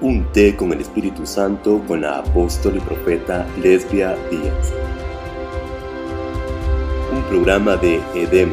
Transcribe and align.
Un 0.00 0.30
té 0.32 0.54
con 0.54 0.72
el 0.72 0.80
Espíritu 0.80 1.26
Santo 1.26 1.82
con 1.88 2.02
la 2.02 2.18
apóstol 2.18 2.76
y 2.76 2.80
profeta 2.80 3.44
Lesbia 3.60 4.14
Díaz. 4.30 4.72
Un 7.12 7.24
programa 7.24 7.76
de 7.76 7.96
Edem. 8.14 8.48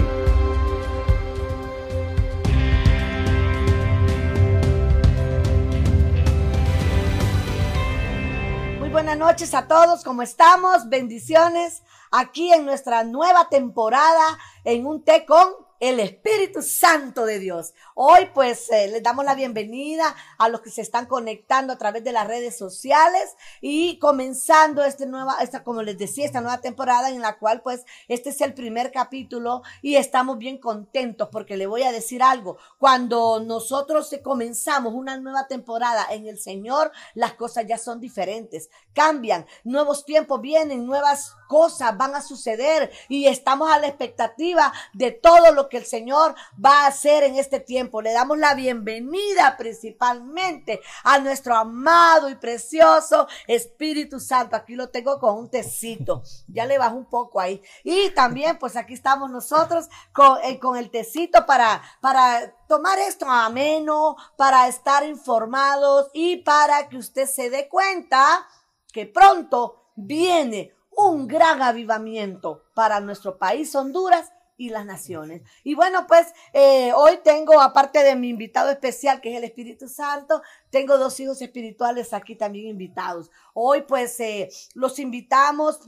Muy 8.79 8.89
buenas 8.89 9.15
noches 9.15 9.53
a 9.53 9.67
todos, 9.67 10.03
¿cómo 10.03 10.23
estamos? 10.23 10.89
Bendiciones 10.89 11.83
aquí 12.09 12.51
en 12.51 12.65
nuestra 12.65 13.03
nueva 13.03 13.49
temporada 13.49 14.39
en 14.63 14.87
un 14.87 15.03
té 15.03 15.27
con 15.27 15.64
el 15.79 15.99
Espíritu 15.99 16.61
Santo 16.61 17.25
de 17.25 17.39
Dios. 17.39 17.73
Hoy 17.95 18.29
pues 18.33 18.71
eh, 18.71 18.87
les 18.87 19.03
damos 19.03 19.25
la 19.25 19.35
bienvenida 19.35 20.15
a 20.37 20.49
los 20.49 20.61
que 20.61 20.69
se 20.69 20.81
están 20.81 21.05
conectando 21.05 21.73
a 21.73 21.77
través 21.77 22.03
de 22.03 22.11
las 22.11 22.27
redes 22.27 22.57
sociales 22.57 23.35
y 23.61 23.99
comenzando 23.99 24.83
este 24.83 25.05
nueva, 25.05 25.37
esta, 25.41 25.63
como 25.63 25.81
les 25.83 25.97
decía, 25.97 26.25
esta 26.25 26.41
nueva 26.41 26.61
temporada 26.61 27.09
en 27.09 27.21
la 27.21 27.37
cual 27.37 27.61
pues 27.61 27.85
este 28.07 28.29
es 28.29 28.41
el 28.41 28.53
primer 28.53 28.91
capítulo 28.91 29.63
y 29.81 29.95
estamos 29.95 30.37
bien 30.37 30.57
contentos 30.59 31.29
porque 31.31 31.57
le 31.57 31.67
voy 31.67 31.83
a 31.83 31.91
decir 31.91 32.23
algo. 32.23 32.57
Cuando 32.77 33.41
nosotros 33.41 34.15
comenzamos 34.23 34.93
una 34.93 35.17
nueva 35.17 35.47
temporada 35.47 36.07
en 36.11 36.27
el 36.27 36.39
Señor, 36.39 36.91
las 37.13 37.33
cosas 37.33 37.65
ya 37.67 37.77
son 37.77 37.99
diferentes, 37.99 38.69
cambian, 38.93 39.45
nuevos 39.63 40.05
tiempos 40.05 40.41
vienen, 40.41 40.85
nuevas 40.85 41.35
cosas 41.47 41.95
van 41.97 42.15
a 42.15 42.21
suceder 42.21 42.91
y 43.09 43.27
estamos 43.27 43.71
a 43.71 43.79
la 43.79 43.87
expectativa 43.87 44.73
de 44.93 45.11
todo 45.11 45.51
lo 45.51 45.64
que 45.69 45.77
el 45.77 45.85
Señor 45.85 46.35
va 46.63 46.83
a 46.83 46.87
hacer 46.87 47.23
en 47.23 47.35
este 47.35 47.59
tiempo. 47.59 48.01
Le 48.01 48.13
damos 48.13 48.37
la 48.37 48.53
bienvenida 48.53 49.55
principalmente 49.57 50.81
a 51.03 51.19
nuestro 51.19 51.55
amado 51.55 52.29
y 52.29 52.35
precioso 52.35 53.27
Espíritu 53.47 54.19
Santo. 54.19 54.55
Aquí 54.55 54.75
lo 54.75 54.89
tengo 54.89 55.19
con 55.19 55.37
un 55.37 55.49
tecito. 55.49 56.23
Ya 56.47 56.65
le 56.65 56.77
bajo 56.77 56.95
un 56.95 57.05
poco 57.05 57.39
ahí. 57.39 57.61
Y 57.83 58.09
también, 58.11 58.57
pues 58.57 58.75
aquí 58.75 58.93
estamos 58.93 59.29
nosotros 59.29 59.89
con, 60.13 60.37
eh, 60.43 60.59
con 60.59 60.77
el 60.77 60.89
tecito 60.89 61.45
para, 61.45 61.81
para 62.01 62.53
tomar 62.67 62.99
esto 62.99 63.29
ameno, 63.29 64.15
para 64.37 64.67
estar 64.67 65.05
informados 65.05 66.09
y 66.13 66.37
para 66.37 66.89
que 66.89 66.97
usted 66.97 67.25
se 67.25 67.49
dé 67.49 67.67
cuenta 67.69 68.47
que 68.91 69.05
pronto 69.05 69.91
viene 69.95 70.73
un 70.95 71.27
gran 71.27 71.61
avivamiento 71.61 72.63
para 72.73 72.99
nuestro 72.99 73.37
país 73.37 73.75
Honduras 73.75 74.31
y 74.57 74.69
las 74.69 74.85
naciones. 74.85 75.41
Y 75.63 75.75
bueno, 75.75 76.07
pues 76.07 76.33
eh, 76.53 76.91
hoy 76.93 77.19
tengo, 77.23 77.59
aparte 77.61 78.03
de 78.03 78.15
mi 78.15 78.29
invitado 78.29 78.69
especial, 78.71 79.21
que 79.21 79.31
es 79.31 79.37
el 79.37 79.43
Espíritu 79.43 79.87
Santo, 79.87 80.41
tengo 80.75 80.97
dos 80.97 81.17
hijos 81.21 81.41
espirituales 81.41 82.11
aquí 82.11 82.35
también 82.35 82.67
invitados. 82.67 83.31
Hoy 83.53 83.83
pues 83.83 84.19
eh, 84.19 84.49
los 84.73 84.99
invitamos 84.99 85.79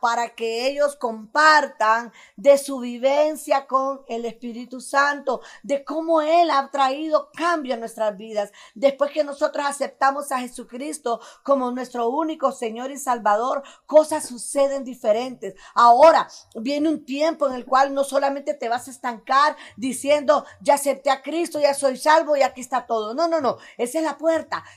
para 0.00 0.28
que 0.36 0.68
ellos 0.68 0.94
compartan 0.94 2.12
de 2.36 2.56
su 2.56 2.78
vivencia 2.78 3.66
con 3.66 4.02
el 4.06 4.24
Espíritu 4.24 4.80
Santo, 4.80 5.40
de 5.64 5.82
cómo 5.82 6.22
Él 6.22 6.52
ha 6.52 6.70
traído 6.70 7.32
cambio 7.34 7.74
a 7.74 7.78
nuestras 7.78 8.16
vidas. 8.16 8.52
Después 8.76 9.10
que 9.10 9.24
nosotros 9.24 9.66
aceptamos 9.66 10.30
a 10.30 10.38
Jesucristo 10.38 11.20
como 11.42 11.72
nuestro 11.72 12.08
único 12.08 12.52
Señor 12.52 12.92
y 12.92 12.96
Salvador, 12.96 13.64
cosas 13.86 14.28
suceden 14.28 14.84
diferentes. 14.84 15.56
Ahora 15.74 16.28
viene 16.54 16.88
un 16.88 17.04
tiempo 17.04 17.48
en 17.48 17.54
el 17.54 17.64
cual 17.64 17.92
no 17.92 18.04
solamente 18.04 18.54
te 18.54 18.68
vas 18.68 18.86
a 18.86 18.92
estancar 18.92 19.56
diciendo, 19.76 20.44
ya 20.60 20.74
acepté 20.74 21.10
a 21.10 21.22
Cristo, 21.22 21.58
ya 21.58 21.74
soy 21.74 21.96
salvo 21.96 22.36
y 22.36 22.42
aquí 22.42 22.60
está 22.60 22.86
todo. 22.86 23.14
No, 23.14 23.26
no, 23.26 23.40
no. 23.40 23.58
Esa 23.76 23.98
es 23.98 24.04
la 24.04 24.16
puerta. 24.16 24.27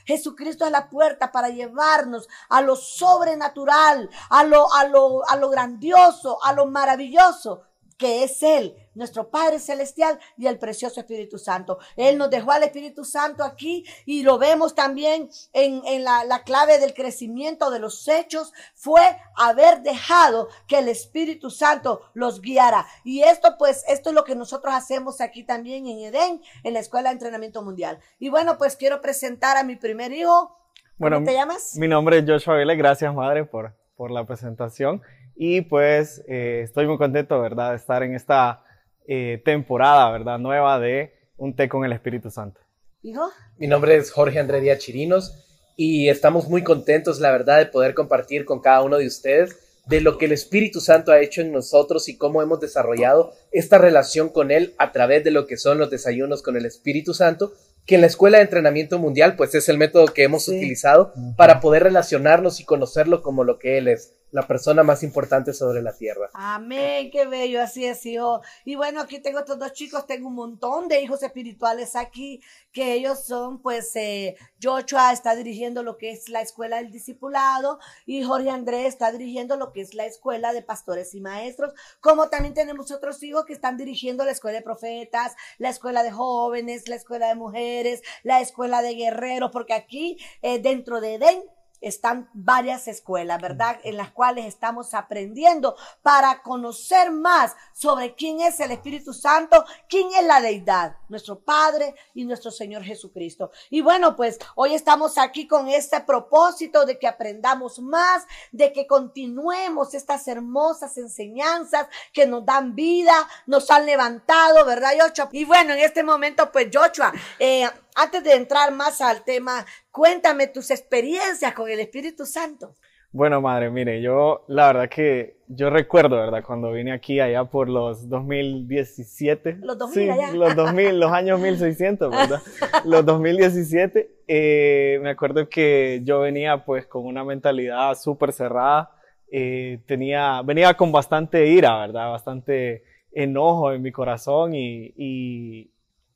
Jesucristo 0.04 0.64
es 0.64 0.70
la 0.72 0.88
puerta 0.88 1.32
para 1.32 1.48
llevarnos 1.48 2.28
a 2.48 2.60
lo 2.60 2.76
sobrenatural, 2.76 4.08
a 4.30 4.44
lo, 4.44 4.72
a 4.72 4.84
lo, 4.84 5.28
a 5.28 5.36
lo 5.36 5.50
grandioso, 5.50 6.42
a 6.42 6.52
lo 6.52 6.66
maravilloso 6.66 7.62
que 8.02 8.24
es 8.24 8.42
Él, 8.42 8.74
nuestro 8.96 9.30
Padre 9.30 9.60
Celestial 9.60 10.18
y 10.36 10.48
el 10.48 10.58
precioso 10.58 10.98
Espíritu 10.98 11.38
Santo. 11.38 11.78
Él 11.94 12.18
nos 12.18 12.30
dejó 12.30 12.50
al 12.50 12.64
Espíritu 12.64 13.04
Santo 13.04 13.44
aquí 13.44 13.84
y 14.06 14.24
lo 14.24 14.38
vemos 14.38 14.74
también 14.74 15.30
en, 15.52 15.82
en 15.86 16.02
la, 16.02 16.24
la, 16.24 16.42
clave 16.42 16.80
del 16.80 16.94
crecimiento 16.94 17.70
de 17.70 17.78
los 17.78 18.08
hechos, 18.08 18.52
fue 18.74 19.02
haber 19.36 19.82
dejado 19.82 20.48
que 20.66 20.80
el 20.80 20.88
Espíritu 20.88 21.48
Santo 21.48 22.00
los 22.12 22.40
guiara. 22.40 22.88
Y 23.04 23.22
esto 23.22 23.54
pues, 23.56 23.84
esto 23.86 24.08
es 24.08 24.16
lo 24.16 24.24
que 24.24 24.34
nosotros 24.34 24.74
hacemos 24.74 25.20
aquí 25.20 25.44
también 25.44 25.86
en 25.86 26.00
Edén, 26.00 26.42
en 26.64 26.74
la 26.74 26.80
Escuela 26.80 27.10
de 27.10 27.12
Entrenamiento 27.12 27.62
Mundial. 27.62 28.00
Y 28.18 28.30
bueno, 28.30 28.58
pues 28.58 28.74
quiero 28.74 29.00
presentar 29.00 29.56
a 29.56 29.62
mi 29.62 29.76
primer 29.76 30.10
hijo. 30.10 30.58
Bueno, 30.98 31.22
te 31.22 31.34
llamas? 31.34 31.76
Mi 31.76 31.86
nombre 31.86 32.18
es 32.18 32.24
Joshua 32.26 32.56
Vélez, 32.56 32.76
gracias 32.76 33.14
madre 33.14 33.44
por, 33.44 33.76
por 33.94 34.10
la 34.10 34.26
presentación. 34.26 35.02
Y 35.34 35.62
pues 35.62 36.22
eh, 36.28 36.62
estoy 36.64 36.86
muy 36.86 36.98
contento, 36.98 37.40
¿verdad?, 37.40 37.70
de 37.70 37.76
estar 37.76 38.02
en 38.02 38.14
esta 38.14 38.62
eh, 39.06 39.40
temporada, 39.44 40.10
¿verdad?, 40.10 40.38
nueva 40.38 40.78
de 40.78 41.12
Un 41.36 41.56
té 41.56 41.68
con 41.68 41.84
el 41.84 41.92
Espíritu 41.92 42.30
Santo. 42.30 42.60
¿Hijo? 43.02 43.30
Mi 43.56 43.66
nombre 43.66 43.96
es 43.96 44.10
Jorge 44.12 44.38
André 44.38 44.60
Díaz 44.60 44.78
Chirinos 44.78 45.42
y 45.76 46.08
estamos 46.08 46.48
muy 46.48 46.62
contentos, 46.62 47.18
la 47.18 47.32
verdad, 47.32 47.58
de 47.58 47.66
poder 47.66 47.94
compartir 47.94 48.44
con 48.44 48.60
cada 48.60 48.82
uno 48.82 48.98
de 48.98 49.06
ustedes 49.06 49.58
de 49.86 50.00
lo 50.00 50.16
que 50.16 50.26
el 50.26 50.32
Espíritu 50.32 50.80
Santo 50.80 51.10
ha 51.10 51.20
hecho 51.20 51.40
en 51.40 51.50
nosotros 51.50 52.08
y 52.08 52.16
cómo 52.16 52.40
hemos 52.40 52.60
desarrollado 52.60 53.32
esta 53.50 53.78
relación 53.78 54.28
con 54.28 54.50
Él 54.50 54.74
a 54.78 54.92
través 54.92 55.24
de 55.24 55.32
lo 55.32 55.46
que 55.46 55.56
son 55.56 55.78
los 55.78 55.90
desayunos 55.90 56.42
con 56.42 56.56
el 56.56 56.66
Espíritu 56.66 57.14
Santo, 57.14 57.52
que 57.84 57.96
en 57.96 58.02
la 58.02 58.06
Escuela 58.06 58.38
de 58.38 58.44
Entrenamiento 58.44 59.00
Mundial, 59.00 59.34
pues 59.34 59.54
es 59.56 59.68
el 59.68 59.78
método 59.78 60.06
que 60.06 60.22
hemos 60.22 60.44
sí. 60.44 60.56
utilizado 60.56 61.12
para 61.36 61.60
poder 61.60 61.82
relacionarnos 61.82 62.60
y 62.60 62.64
conocerlo 62.64 63.22
como 63.22 63.42
lo 63.42 63.58
que 63.58 63.78
Él 63.78 63.88
es 63.88 64.14
la 64.32 64.46
persona 64.46 64.82
más 64.82 65.02
importante 65.02 65.52
sobre 65.52 65.82
la 65.82 65.92
tierra. 65.92 66.30
Amén, 66.32 67.10
qué 67.12 67.26
bello, 67.26 67.62
así 67.62 67.84
es, 67.84 68.04
hijo. 68.06 68.40
Y 68.64 68.74
bueno, 68.74 69.00
aquí 69.00 69.20
tengo 69.20 69.38
estos 69.38 69.58
dos 69.58 69.72
chicos, 69.72 70.06
tengo 70.06 70.28
un 70.28 70.34
montón 70.34 70.88
de 70.88 71.00
hijos 71.02 71.22
espirituales 71.22 71.94
aquí, 71.94 72.40
que 72.72 72.94
ellos 72.94 73.24
son, 73.24 73.60
pues, 73.60 73.94
eh, 73.94 74.36
Joshua 74.60 75.12
está 75.12 75.36
dirigiendo 75.36 75.82
lo 75.82 75.98
que 75.98 76.10
es 76.10 76.30
la 76.30 76.40
escuela 76.40 76.76
del 76.76 76.90
discipulado 76.90 77.78
y 78.06 78.24
Jorge 78.24 78.48
Andrés 78.48 78.86
está 78.88 79.12
dirigiendo 79.12 79.56
lo 79.56 79.70
que 79.72 79.82
es 79.82 79.94
la 79.94 80.06
escuela 80.06 80.54
de 80.54 80.62
pastores 80.62 81.14
y 81.14 81.20
maestros, 81.20 81.74
como 82.00 82.30
también 82.30 82.54
tenemos 82.54 82.90
otros 82.90 83.22
hijos 83.22 83.44
que 83.44 83.52
están 83.52 83.76
dirigiendo 83.76 84.24
la 84.24 84.32
escuela 84.32 84.58
de 84.58 84.64
profetas, 84.64 85.34
la 85.58 85.68
escuela 85.68 86.02
de 86.02 86.10
jóvenes, 86.10 86.88
la 86.88 86.96
escuela 86.96 87.28
de 87.28 87.34
mujeres, 87.34 88.02
la 88.22 88.40
escuela 88.40 88.80
de 88.80 88.94
guerreros, 88.94 89.50
porque 89.52 89.74
aquí 89.74 90.16
eh, 90.40 90.58
dentro 90.58 91.02
de 91.02 91.14
Edén 91.16 91.42
están 91.82 92.30
varias 92.32 92.88
escuelas, 92.88 93.40
¿verdad? 93.40 93.78
En 93.82 93.96
las 93.96 94.10
cuales 94.10 94.46
estamos 94.46 94.94
aprendiendo 94.94 95.76
para 96.02 96.40
conocer 96.42 97.10
más 97.10 97.54
sobre 97.72 98.14
quién 98.14 98.40
es 98.40 98.60
el 98.60 98.70
Espíritu 98.70 99.12
Santo, 99.12 99.64
quién 99.88 100.08
es 100.18 100.24
la 100.24 100.40
deidad, 100.40 100.96
nuestro 101.08 101.40
Padre 101.40 101.94
y 102.14 102.24
nuestro 102.24 102.50
Señor 102.50 102.84
Jesucristo. 102.84 103.50
Y 103.68 103.80
bueno, 103.80 104.16
pues 104.16 104.38
hoy 104.54 104.74
estamos 104.74 105.18
aquí 105.18 105.46
con 105.46 105.68
este 105.68 106.00
propósito 106.00 106.86
de 106.86 106.98
que 106.98 107.08
aprendamos 107.08 107.80
más, 107.80 108.26
de 108.52 108.72
que 108.72 108.86
continuemos 108.86 109.94
estas 109.94 110.26
hermosas 110.28 110.96
enseñanzas 110.96 111.88
que 112.12 112.26
nos 112.26 112.46
dan 112.46 112.74
vida, 112.74 113.28
nos 113.46 113.70
han 113.70 113.86
levantado, 113.86 114.64
¿verdad, 114.64 114.92
Joshua? 114.98 115.28
Y 115.32 115.44
bueno, 115.44 115.72
en 115.72 115.80
este 115.80 116.02
momento, 116.02 116.50
pues, 116.52 116.68
Joshua, 116.72 117.12
eh, 117.38 117.68
antes 117.94 118.24
de 118.24 118.34
entrar 118.34 118.72
más 118.72 119.00
al 119.00 119.24
tema, 119.24 119.64
cuéntame 119.90 120.46
tus 120.46 120.70
experiencias 120.70 121.54
con 121.54 121.68
el 121.68 121.80
Espíritu 121.80 122.26
Santo. 122.26 122.74
Bueno, 123.14 123.42
madre, 123.42 123.70
mire, 123.70 124.00
yo 124.00 124.44
la 124.48 124.68
verdad 124.68 124.88
que 124.88 125.36
yo 125.46 125.68
recuerdo, 125.68 126.16
¿verdad? 126.16 126.42
Cuando 126.42 126.72
vine 126.72 126.92
aquí 126.92 127.20
allá 127.20 127.44
por 127.44 127.68
los 127.68 128.08
2017. 128.08 129.58
Los 129.60 129.76
2000 129.76 129.94
sí, 129.94 130.08
allá. 130.08 130.32
Los 130.32 130.56
2000, 130.56 130.98
los 130.98 131.12
años 131.12 131.38
1600, 131.40 132.10
¿verdad? 132.10 132.40
los 132.86 133.04
2017. 133.04 134.10
Eh, 134.26 134.98
me 135.02 135.10
acuerdo 135.10 135.46
que 135.50 136.00
yo 136.04 136.20
venía 136.20 136.64
pues 136.64 136.86
con 136.86 137.04
una 137.04 137.22
mentalidad 137.22 137.94
súper 137.96 138.32
cerrada. 138.32 138.92
Eh, 139.30 139.80
tenía, 139.84 140.40
venía 140.42 140.74
con 140.74 140.90
bastante 140.90 141.46
ira, 141.48 141.78
¿verdad? 141.80 142.10
Bastante 142.12 142.84
enojo 143.12 143.72
en 143.72 143.82
mi 143.82 143.92
corazón 143.92 144.54
y, 144.54 144.94
y, 144.96 145.70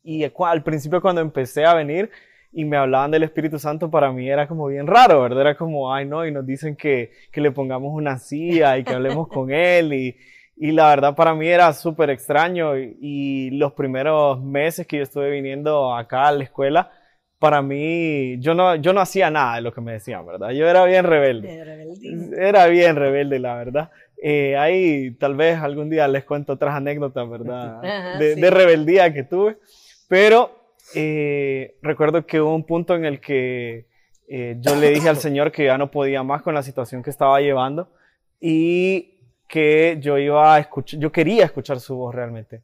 y 0.07 0.25
al 0.25 0.63
principio 0.63 1.03
cuando 1.03 1.21
empecé 1.21 1.65
a 1.65 1.75
venir 1.75 2.11
y 2.53 2.65
me 2.65 2.77
hablaban 2.77 3.11
del 3.11 3.25
Espíritu 3.25 3.59
Santo, 3.59 3.91
para 3.91 4.13
mí 4.13 4.31
era 4.31 4.47
como 4.47 4.69
bien 4.69 4.87
raro, 4.87 5.21
¿verdad? 5.21 5.41
Era 5.41 5.57
como, 5.57 5.93
ay 5.93 6.07
no, 6.07 6.25
y 6.25 6.31
nos 6.31 6.47
dicen 6.47 6.77
que, 6.77 7.11
que 7.33 7.41
le 7.41 7.51
pongamos 7.51 7.93
una 7.93 8.19
silla 8.19 8.79
y 8.79 8.85
que 8.85 8.95
hablemos 8.95 9.27
con 9.29 9.51
él 9.51 9.93
y, 9.93 10.17
y 10.57 10.71
la 10.71 10.89
verdad 10.91 11.15
para 11.17 11.35
mí 11.35 11.49
era 11.49 11.73
súper 11.73 12.11
extraño 12.11 12.79
y, 12.79 12.97
y, 13.01 13.51
los 13.51 13.73
primeros 13.73 14.41
meses 14.41 14.87
que 14.87 14.99
yo 14.99 15.03
estuve 15.03 15.31
viniendo 15.31 15.95
acá 15.95 16.29
a 16.29 16.33
la 16.33 16.45
escuela, 16.45 16.91
para 17.39 17.61
mí, 17.61 18.39
yo 18.41 18.55
no, 18.55 18.77
yo 18.77 18.93
no 18.93 19.01
hacía 19.01 19.31
nada 19.31 19.57
de 19.57 19.63
lo 19.63 19.73
que 19.73 19.81
me 19.81 19.93
decían, 19.93 20.25
¿verdad? 20.25 20.51
Yo 20.51 20.67
era 20.67 20.85
bien 20.85 21.05
rebelde. 21.05 21.59
Era 22.39 22.67
bien 22.69 22.97
rebelde, 22.97 23.39
la 23.39 23.57
verdad. 23.57 23.91
Eh, 24.23 24.57
ahí 24.57 25.11
tal 25.13 25.35
vez 25.37 25.59
algún 25.59 25.91
día 25.91 26.09
les 26.09 26.25
cuento 26.25 26.55
otras 26.55 26.75
anécdotas, 26.75 27.29
¿verdad? 27.29 27.79
Ajá, 27.85 28.19
de, 28.19 28.35
sí. 28.35 28.41
de 28.41 28.51
rebelión 28.51 29.13
que 29.13 29.23
tuve. 29.25 29.59
Pero 30.09 30.75
eh, 30.95 31.77
recuerdo 31.83 32.27
que 32.27 32.41
hubo 32.41 32.55
un 32.55 32.65
punto 32.65 32.95
en 32.95 33.05
el 33.05 33.21
que 33.21 33.87
Eh, 34.29 34.57
yo 34.61 34.75
le 34.75 34.91
dije 34.91 35.09
al 35.09 35.19
Señor 35.19 35.53
que 35.53 35.65
ya 35.67 35.79
no 35.79 35.91
podía 35.91 36.23
más 36.23 36.43
con 36.43 36.55
la 36.55 36.63
situación 36.63 37.03
que 37.03 37.11
estaba 37.11 37.41
llevando 37.41 37.89
y 38.41 39.21
que 39.49 39.99
yo 40.01 40.19
iba 40.19 40.57
a 40.57 40.59
escuchar, 40.59 40.99
yo 40.99 41.13
quería 41.13 41.45
escuchar 41.45 41.79
su 41.81 41.97
voz 41.97 42.15
realmente. 42.15 42.63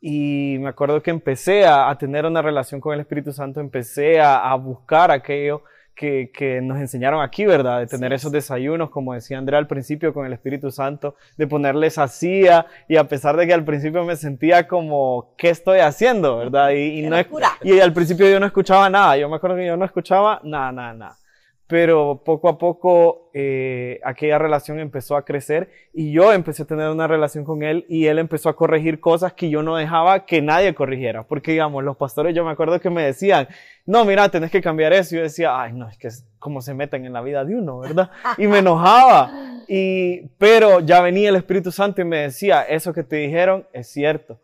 Y 0.00 0.56
me 0.58 0.68
acuerdo 0.70 1.02
que 1.02 1.10
empecé 1.10 1.64
a, 1.66 1.94
tener 1.98 2.24
una 2.26 2.42
relación 2.42 2.80
con 2.80 2.94
el 2.94 3.00
Espíritu 3.00 3.32
Santo, 3.32 3.60
empecé 3.60 4.20
a, 4.20 4.50
a 4.50 4.54
buscar 4.56 5.10
aquello 5.10 5.62
que, 5.94 6.30
que, 6.32 6.60
nos 6.60 6.78
enseñaron 6.78 7.22
aquí, 7.22 7.44
¿verdad? 7.44 7.80
De 7.80 7.86
tener 7.86 8.12
esos 8.12 8.32
desayunos, 8.32 8.90
como 8.90 9.14
decía 9.14 9.38
Andrea 9.38 9.58
al 9.58 9.66
principio, 9.66 10.12
con 10.12 10.26
el 10.26 10.32
Espíritu 10.32 10.70
Santo, 10.70 11.16
de 11.36 11.46
ponerles 11.46 11.98
hacía, 11.98 12.66
y 12.88 12.96
a 12.96 13.04
pesar 13.04 13.36
de 13.36 13.46
que 13.46 13.54
al 13.54 13.64
principio 13.64 14.04
me 14.04 14.16
sentía 14.16 14.68
como, 14.68 15.34
¿qué 15.36 15.50
estoy 15.50 15.80
haciendo, 15.80 16.38
verdad? 16.38 16.70
Y, 16.70 17.00
y, 17.00 17.02
no, 17.08 17.16
y 17.62 17.80
al 17.80 17.92
principio 17.92 18.28
yo 18.28 18.40
no 18.40 18.46
escuchaba 18.46 18.88
nada, 18.90 19.16
yo 19.16 19.28
me 19.28 19.36
acuerdo 19.36 19.56
que 19.56 19.66
yo 19.66 19.76
no 19.76 19.84
escuchaba 19.84 20.40
nada, 20.44 20.72
nada, 20.72 20.94
nada 20.94 21.21
pero 21.66 22.22
poco 22.24 22.48
a 22.48 22.58
poco 22.58 23.30
eh, 23.32 23.98
aquella 24.04 24.38
relación 24.38 24.78
empezó 24.78 25.16
a 25.16 25.24
crecer 25.24 25.70
y 25.94 26.12
yo 26.12 26.32
empecé 26.32 26.64
a 26.64 26.66
tener 26.66 26.90
una 26.90 27.06
relación 27.06 27.44
con 27.44 27.62
él 27.62 27.86
y 27.88 28.06
él 28.06 28.18
empezó 28.18 28.50
a 28.50 28.56
corregir 28.56 29.00
cosas 29.00 29.32
que 29.32 29.48
yo 29.48 29.62
no 29.62 29.76
dejaba 29.76 30.26
que 30.26 30.42
nadie 30.42 30.74
corrigiera, 30.74 31.22
porque 31.22 31.52
digamos, 31.52 31.82
los 31.82 31.96
pastores 31.96 32.34
yo 32.34 32.44
me 32.44 32.50
acuerdo 32.50 32.78
que 32.78 32.90
me 32.90 33.04
decían, 33.04 33.48
no, 33.86 34.04
mira, 34.04 34.28
tenés 34.28 34.50
que 34.50 34.60
cambiar 34.60 34.92
eso, 34.92 35.14
y 35.14 35.18
yo 35.18 35.22
decía, 35.24 35.58
ay, 35.58 35.72
no, 35.72 35.88
es 35.88 35.96
que 35.96 36.08
es 36.08 36.26
como 36.38 36.60
se 36.60 36.74
meten 36.74 37.06
en 37.06 37.12
la 37.14 37.22
vida 37.22 37.44
de 37.44 37.54
uno, 37.54 37.78
¿verdad? 37.78 38.10
Y 38.36 38.46
me 38.48 38.58
enojaba, 38.58 39.32
y, 39.66 40.28
pero 40.38 40.80
ya 40.80 41.00
venía 41.00 41.30
el 41.30 41.36
Espíritu 41.36 41.72
Santo 41.72 42.02
y 42.02 42.04
me 42.04 42.18
decía, 42.18 42.62
eso 42.62 42.92
que 42.92 43.02
te 43.02 43.16
dijeron 43.16 43.66
es 43.72 43.90
cierto. 43.90 44.40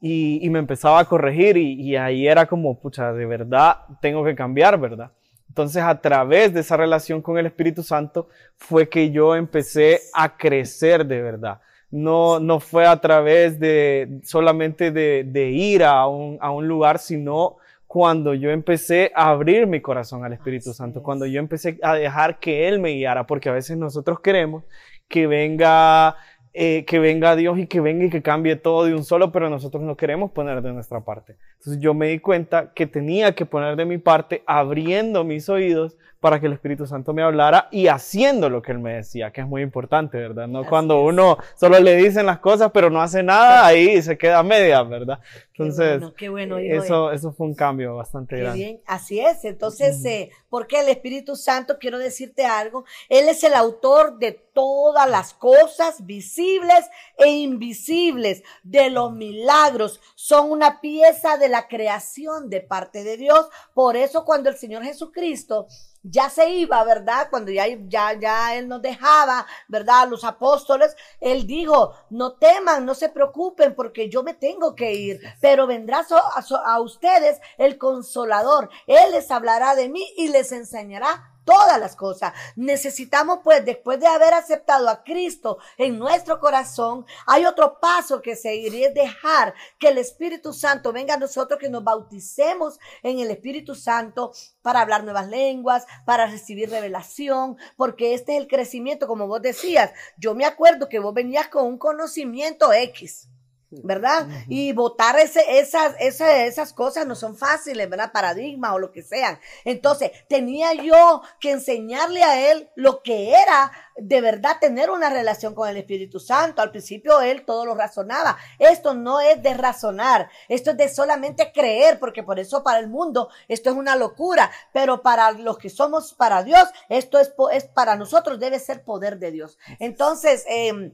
Y, 0.00 0.38
y 0.42 0.48
me 0.48 0.58
empezaba 0.60 0.98
a 1.00 1.04
corregir 1.04 1.58
y, 1.58 1.72
y 1.74 1.96
ahí 1.96 2.26
era 2.26 2.46
como, 2.46 2.80
pucha, 2.80 3.12
de 3.12 3.26
verdad 3.26 3.76
tengo 4.00 4.24
que 4.24 4.34
cambiar, 4.34 4.78
¿verdad? 4.78 5.10
Entonces, 5.50 5.82
a 5.82 6.00
través 6.00 6.54
de 6.54 6.60
esa 6.60 6.76
relación 6.76 7.22
con 7.22 7.36
el 7.36 7.46
Espíritu 7.46 7.82
Santo 7.82 8.28
fue 8.56 8.88
que 8.88 9.10
yo 9.10 9.34
empecé 9.34 10.00
a 10.14 10.36
crecer 10.36 11.04
de 11.04 11.20
verdad. 11.20 11.60
No, 11.90 12.38
no 12.38 12.60
fue 12.60 12.86
a 12.86 13.00
través 13.00 13.58
de 13.58 14.20
solamente 14.22 14.92
de, 14.92 15.24
de 15.26 15.50
ir 15.50 15.82
a 15.82 16.06
un, 16.06 16.38
a 16.40 16.52
un 16.52 16.68
lugar, 16.68 17.00
sino 17.00 17.56
cuando 17.88 18.32
yo 18.32 18.50
empecé 18.50 19.10
a 19.12 19.30
abrir 19.30 19.66
mi 19.66 19.80
corazón 19.80 20.24
al 20.24 20.32
Espíritu 20.32 20.72
Santo, 20.72 21.02
cuando 21.02 21.26
yo 21.26 21.40
empecé 21.40 21.80
a 21.82 21.94
dejar 21.94 22.38
que 22.38 22.68
Él 22.68 22.78
me 22.78 22.90
guiara, 22.90 23.26
porque 23.26 23.48
a 23.48 23.52
veces 23.52 23.76
nosotros 23.76 24.20
queremos 24.20 24.62
que 25.08 25.26
venga 25.26 26.16
eh, 26.52 26.84
que 26.84 26.98
venga 26.98 27.36
Dios 27.36 27.58
y 27.60 27.68
que 27.68 27.80
venga 27.80 28.04
y 28.04 28.10
que 28.10 28.22
cambie 28.22 28.56
todo 28.56 28.84
de 28.84 28.92
un 28.92 29.04
solo, 29.04 29.30
pero 29.30 29.48
nosotros 29.48 29.84
no 29.84 29.96
queremos 29.96 30.32
poner 30.32 30.62
de 30.62 30.72
nuestra 30.72 31.00
parte. 31.00 31.36
Entonces 31.60 31.82
yo 31.82 31.92
me 31.92 32.08
di 32.08 32.20
cuenta 32.20 32.72
que 32.72 32.86
tenía 32.86 33.34
que 33.34 33.44
poner 33.44 33.76
de 33.76 33.84
mi 33.84 33.98
parte 33.98 34.42
abriendo 34.46 35.24
mis 35.24 35.50
oídos 35.50 35.98
para 36.18 36.40
que 36.40 36.46
el 36.46 36.52
Espíritu 36.52 36.86
Santo 36.86 37.12
me 37.12 37.22
hablara 37.22 37.68
y 37.70 37.88
haciendo 37.88 38.48
lo 38.48 38.62
que 38.62 38.72
Él 38.72 38.78
me 38.78 38.94
decía, 38.94 39.30
que 39.30 39.42
es 39.42 39.46
muy 39.46 39.62
importante, 39.62 40.18
¿verdad? 40.18 40.48
No 40.48 40.66
cuando 40.66 41.02
uno 41.02 41.38
solo 41.54 41.80
le 41.80 41.96
dicen 41.96 42.26
las 42.26 42.38
cosas, 42.38 42.70
pero 42.72 42.88
no 42.90 43.00
hace 43.00 43.22
nada, 43.22 43.66
ahí 43.66 44.00
se 44.02 44.16
queda 44.16 44.42
media, 44.42 44.82
¿verdad? 44.82 45.18
Entonces, 45.52 46.02
qué 46.16 46.30
bueno, 46.30 46.56
eso, 46.56 47.12
eso 47.12 47.32
fue 47.32 47.46
un 47.46 47.54
cambio 47.54 47.96
bastante 47.96 48.38
grande. 48.38 48.58
Bien, 48.58 48.80
así 48.86 49.20
es. 49.20 49.44
Entonces, 49.44 50.02
eh, 50.06 50.30
porque 50.48 50.80
el 50.80 50.88
Espíritu 50.88 51.36
Santo, 51.36 51.76
quiero 51.78 51.98
decirte 51.98 52.46
algo, 52.46 52.84
Él 53.10 53.28
es 53.28 53.44
el 53.44 53.52
autor 53.52 54.18
de 54.18 54.32
todas 54.32 55.08
las 55.08 55.34
cosas 55.34 56.06
visibles 56.06 56.86
e 57.18 57.28
invisibles, 57.28 58.42
de 58.62 58.88
los 58.90 59.12
milagros, 59.12 60.00
son 60.14 60.50
una 60.50 60.80
pieza 60.80 61.36
de 61.36 61.49
la 61.50 61.68
creación 61.68 62.48
de 62.48 62.60
parte 62.60 63.04
de 63.04 63.16
Dios. 63.16 63.48
Por 63.74 63.96
eso 63.96 64.24
cuando 64.24 64.48
el 64.48 64.56
Señor 64.56 64.82
Jesucristo 64.84 65.66
ya 66.02 66.30
se 66.30 66.48
iba, 66.50 66.82
¿verdad? 66.84 67.28
Cuando 67.30 67.50
ya, 67.50 67.66
ya, 67.88 68.18
ya 68.18 68.54
él 68.54 68.68
nos 68.68 68.80
dejaba, 68.80 69.46
¿verdad? 69.68 70.08
Los 70.08 70.24
apóstoles, 70.24 70.96
él 71.20 71.46
dijo, 71.46 71.94
no 72.08 72.34
teman, 72.34 72.86
no 72.86 72.94
se 72.94 73.10
preocupen 73.10 73.74
porque 73.74 74.08
yo 74.08 74.22
me 74.22 74.34
tengo 74.34 74.74
que 74.74 74.92
ir, 74.94 75.20
pero 75.40 75.66
vendrá 75.66 76.06
a, 76.10 76.72
a 76.72 76.80
ustedes 76.80 77.40
el 77.58 77.76
consolador. 77.76 78.70
Él 78.86 79.12
les 79.12 79.30
hablará 79.30 79.74
de 79.74 79.88
mí 79.88 80.06
y 80.16 80.28
les 80.28 80.52
enseñará 80.52 81.29
todas 81.44 81.78
las 81.78 81.96
cosas. 81.96 82.32
Necesitamos, 82.56 83.40
pues, 83.42 83.64
después 83.64 84.00
de 84.00 84.06
haber 84.06 84.34
aceptado 84.34 84.88
a 84.88 85.02
Cristo 85.02 85.58
en 85.76 85.98
nuestro 85.98 86.40
corazón, 86.40 87.06
hay 87.26 87.46
otro 87.46 87.78
paso 87.80 88.22
que 88.22 88.36
seguir 88.36 88.74
es 88.74 88.94
dejar 88.94 89.54
que 89.78 89.88
el 89.88 89.98
Espíritu 89.98 90.52
Santo 90.52 90.92
venga 90.92 91.14
a 91.14 91.18
nosotros, 91.18 91.58
que 91.58 91.68
nos 91.68 91.84
bauticemos 91.84 92.78
en 93.02 93.18
el 93.18 93.30
Espíritu 93.30 93.74
Santo 93.74 94.32
para 94.62 94.80
hablar 94.80 95.04
nuevas 95.04 95.28
lenguas, 95.28 95.86
para 96.04 96.26
recibir 96.26 96.70
revelación, 96.70 97.56
porque 97.76 98.14
este 98.14 98.36
es 98.36 98.42
el 98.42 98.48
crecimiento, 98.48 99.06
como 99.06 99.26
vos 99.26 99.42
decías. 99.42 99.92
Yo 100.18 100.34
me 100.34 100.44
acuerdo 100.44 100.88
que 100.88 100.98
vos 100.98 101.14
venías 101.14 101.48
con 101.48 101.66
un 101.66 101.78
conocimiento 101.78 102.72
X. 102.72 103.28
¿verdad? 103.70 104.26
Y 104.48 104.72
votar 104.72 105.18
ese, 105.18 105.58
esas, 105.58 105.94
esas, 106.00 106.30
esas 106.40 106.72
cosas 106.72 107.06
no 107.06 107.14
son 107.14 107.36
fáciles, 107.36 107.88
¿verdad? 107.88 108.12
Paradigmas 108.12 108.72
o 108.72 108.78
lo 108.78 108.90
que 108.92 109.02
sean. 109.02 109.38
Entonces, 109.64 110.10
tenía 110.28 110.74
yo 110.74 111.22
que 111.38 111.52
enseñarle 111.52 112.22
a 112.24 112.50
él 112.50 112.68
lo 112.74 113.02
que 113.02 113.32
era 113.32 113.72
de 113.96 114.20
verdad 114.20 114.56
tener 114.60 114.90
una 114.90 115.10
relación 115.10 115.54
con 115.54 115.68
el 115.68 115.76
Espíritu 115.76 116.18
Santo. 116.18 116.62
Al 116.62 116.70
principio 116.70 117.20
él 117.20 117.44
todo 117.44 117.64
lo 117.64 117.74
razonaba. 117.74 118.36
Esto 118.58 118.94
no 118.94 119.20
es 119.20 119.42
de 119.42 119.54
razonar, 119.54 120.30
esto 120.48 120.70
es 120.72 120.76
de 120.76 120.88
solamente 120.88 121.52
creer, 121.52 121.98
porque 121.98 122.22
por 122.22 122.38
eso 122.38 122.62
para 122.62 122.80
el 122.80 122.88
mundo 122.88 123.28
esto 123.48 123.70
es 123.70 123.76
una 123.76 123.96
locura, 123.96 124.50
pero 124.72 125.02
para 125.02 125.32
los 125.32 125.58
que 125.58 125.70
somos 125.70 126.14
para 126.14 126.42
Dios, 126.42 126.64
esto 126.88 127.18
es, 127.18 127.32
es 127.52 127.64
para 127.64 127.96
nosotros 127.96 128.40
debe 128.40 128.58
ser 128.58 128.82
poder 128.82 129.18
de 129.18 129.30
Dios. 129.30 129.58
Entonces, 129.78 130.44
eh, 130.48 130.92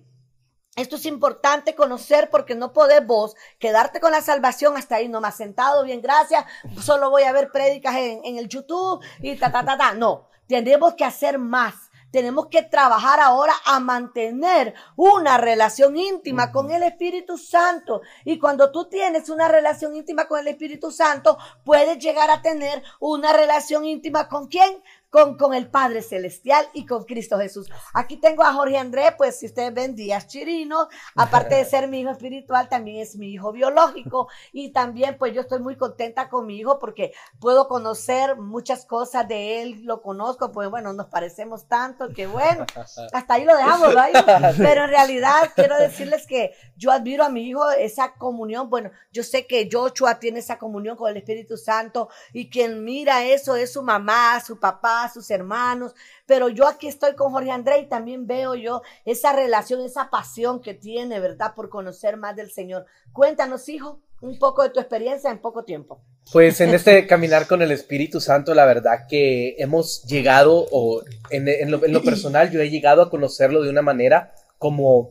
esto 0.77 0.97
es 0.97 1.07
importante 1.07 1.75
conocer 1.75 2.31
porque 2.31 2.55
no 2.55 2.73
podés 2.73 3.05
vos 3.07 3.35
quedarte 3.59 3.99
con 3.99 4.13
la 4.13 4.21
salvación 4.21 4.77
hasta 4.77 4.97
ahí 4.97 5.09
nomás 5.09 5.37
sentado, 5.37 5.83
bien, 5.85 6.03
gracias, 6.03 6.45
solo 6.81 7.11
voy 7.11 7.25
a 7.25 7.33
ver 7.33 7.51
prédicas 7.51 7.97
en, 7.97 8.25
en 8.25 8.39
el 8.39 8.49
YouTube 8.49 9.03
y 9.21 9.37
ta, 9.37 9.51
ta, 9.51 9.65
ta, 9.65 9.77
ta. 9.77 9.95
No, 9.95 10.29
tenemos 10.47 10.95
que 10.95 11.05
hacer 11.05 11.39
más. 11.39 11.75
Tenemos 12.13 12.47
que 12.47 12.63
trabajar 12.63 13.21
ahora 13.21 13.53
a 13.67 13.81
mantener 13.81 14.75
una 14.97 15.37
relación 15.39 15.97
íntima 15.97 16.53
con 16.53 16.71
el 16.71 16.83
Espíritu 16.83 17.37
Santo. 17.37 18.01
Y 18.25 18.39
cuando 18.39 18.71
tú 18.71 18.89
tienes 18.89 19.29
una 19.29 19.49
relación 19.49 19.95
íntima 19.95 20.27
con 20.27 20.39
el 20.39 20.49
Espíritu 20.49 20.91
Santo, 20.91 21.37
puedes 21.65 21.99
llegar 21.99 22.31
a 22.31 22.41
tener 22.41 22.83
una 23.01 23.33
relación 23.33 23.85
íntima 23.85 24.29
con 24.29 24.47
quién? 24.47 24.83
Con, 25.11 25.37
con 25.37 25.55
el 25.55 25.69
Padre 25.69 26.03
Celestial 26.03 26.67
y 26.73 26.87
con 26.87 27.05
Cristo 27.05 27.39
Jesús. 27.39 27.71
Aquí 27.95 28.17
tengo 28.17 28.43
a 28.43 28.53
Jorge 28.53 28.77
Andrés, 28.77 29.13
pues 29.17 29.39
si 29.39 29.47
ustedes 29.47 29.73
ven 29.73 29.95
Díaz 29.95 30.27
Chirino, 30.27 30.89
aparte 31.15 31.55
de 31.55 31.65
ser 31.67 31.89
mi 31.89 32.01
hijo 32.01 32.11
espiritual, 32.11 32.69
también 32.69 33.03
es 33.03 33.17
mi 33.17 33.29
hijo 33.29 33.53
biológico 33.53 34.29
y 34.53 34.73
también 34.73 35.17
pues 35.19 35.35
yo 35.35 35.41
estoy 35.41 35.61
muy 35.61 35.77
contenta 35.77 36.29
con 36.29 36.47
mi 36.47 36.59
hijo 36.59 36.79
porque 36.79 37.13
puedo 37.41 37.69
conocer 37.69 38.37
muchas 38.37 38.85
cosas 38.85 39.27
de 39.29 39.63
él, 39.63 39.85
lo 39.85 40.03
conozco, 40.03 40.53
pues 40.53 40.69
bueno, 40.71 40.93
nos 40.93 41.07
parecemos 41.07 41.67
tanto 41.67 42.09
que 42.11 42.27
bueno, 42.27 42.67
hasta 43.13 43.35
ahí 43.35 43.45
lo 43.45 43.57
dejamos, 43.57 43.95
¿no? 43.95 44.03
Pero 44.59 44.85
en 44.85 44.91
realidad 44.91 45.51
quiero 45.55 45.77
decirles 45.79 46.27
que 46.27 46.53
yo 46.77 46.91
admiro 46.91 47.25
a 47.25 47.29
mi 47.29 47.43
hijo 47.43 47.71
esa 47.71 48.15
comunión, 48.15 48.69
bueno, 48.69 48.91
yo 49.13 49.23
sé 49.23 49.47
que 49.47 49.69
Joshua 49.71 50.19
tiene 50.19 50.41
esa 50.41 50.59
comunión 50.59 50.97
con 50.97 51.11
el 51.11 51.17
Espíritu 51.17 51.57
Santo 51.57 52.09
y 52.33 52.51
quien 52.51 52.85
mira 52.85 53.25
eso 53.25 53.57
es 53.57 53.73
su 53.73 53.83
mamá, 53.83 54.41
su 54.41 54.59
papá, 54.59 54.96
sus 55.13 55.31
hermanos, 55.31 55.95
pero 56.27 56.49
yo 56.49 56.67
aquí 56.67 56.89
estoy 56.89 57.15
con 57.15 57.33
Jorge 57.33 57.51
André 57.51 57.79
y 57.81 57.89
también 57.89 58.27
veo 58.27 58.55
yo 58.55 58.83
esa 59.05 59.33
relación, 59.33 59.81
esa 59.81 60.11
pasión 60.11 60.61
que 60.61 60.75
tiene, 60.75 61.21
¿verdad? 61.21 61.55
Por 61.55 61.69
conocer 61.69 62.17
más 62.17 62.37
del 62.37 62.51
Señor. 62.51 62.87
Cuéntanos, 63.13 63.69
hijo, 63.69 64.01
un 64.21 64.39
poco 64.39 64.63
de 64.63 64.71
tu 64.71 64.81
experiencia 64.81 65.31
en 65.31 65.39
poco 65.39 65.65
tiempo. 65.65 66.03
Pues 66.33 66.61
en 66.61 66.75
este 66.75 67.07
caminar 67.07 67.47
con 67.47 67.63
el 67.63 67.71
Espíritu 67.71 68.21
Santo, 68.21 68.55
la 68.55 68.65
verdad 68.65 69.07
que 69.09 69.55
hemos 69.59 70.03
llegado, 70.05 70.67
o 70.71 71.03
en 71.31 71.71
lo 71.71 72.03
personal, 72.03 72.51
yo 72.51 72.61
he 72.61 72.71
llegado 72.71 73.03
a 73.03 73.11
conocerlo 73.11 73.63
de 73.63 73.71
una 73.71 73.83
manera 73.83 74.35
como 74.59 75.11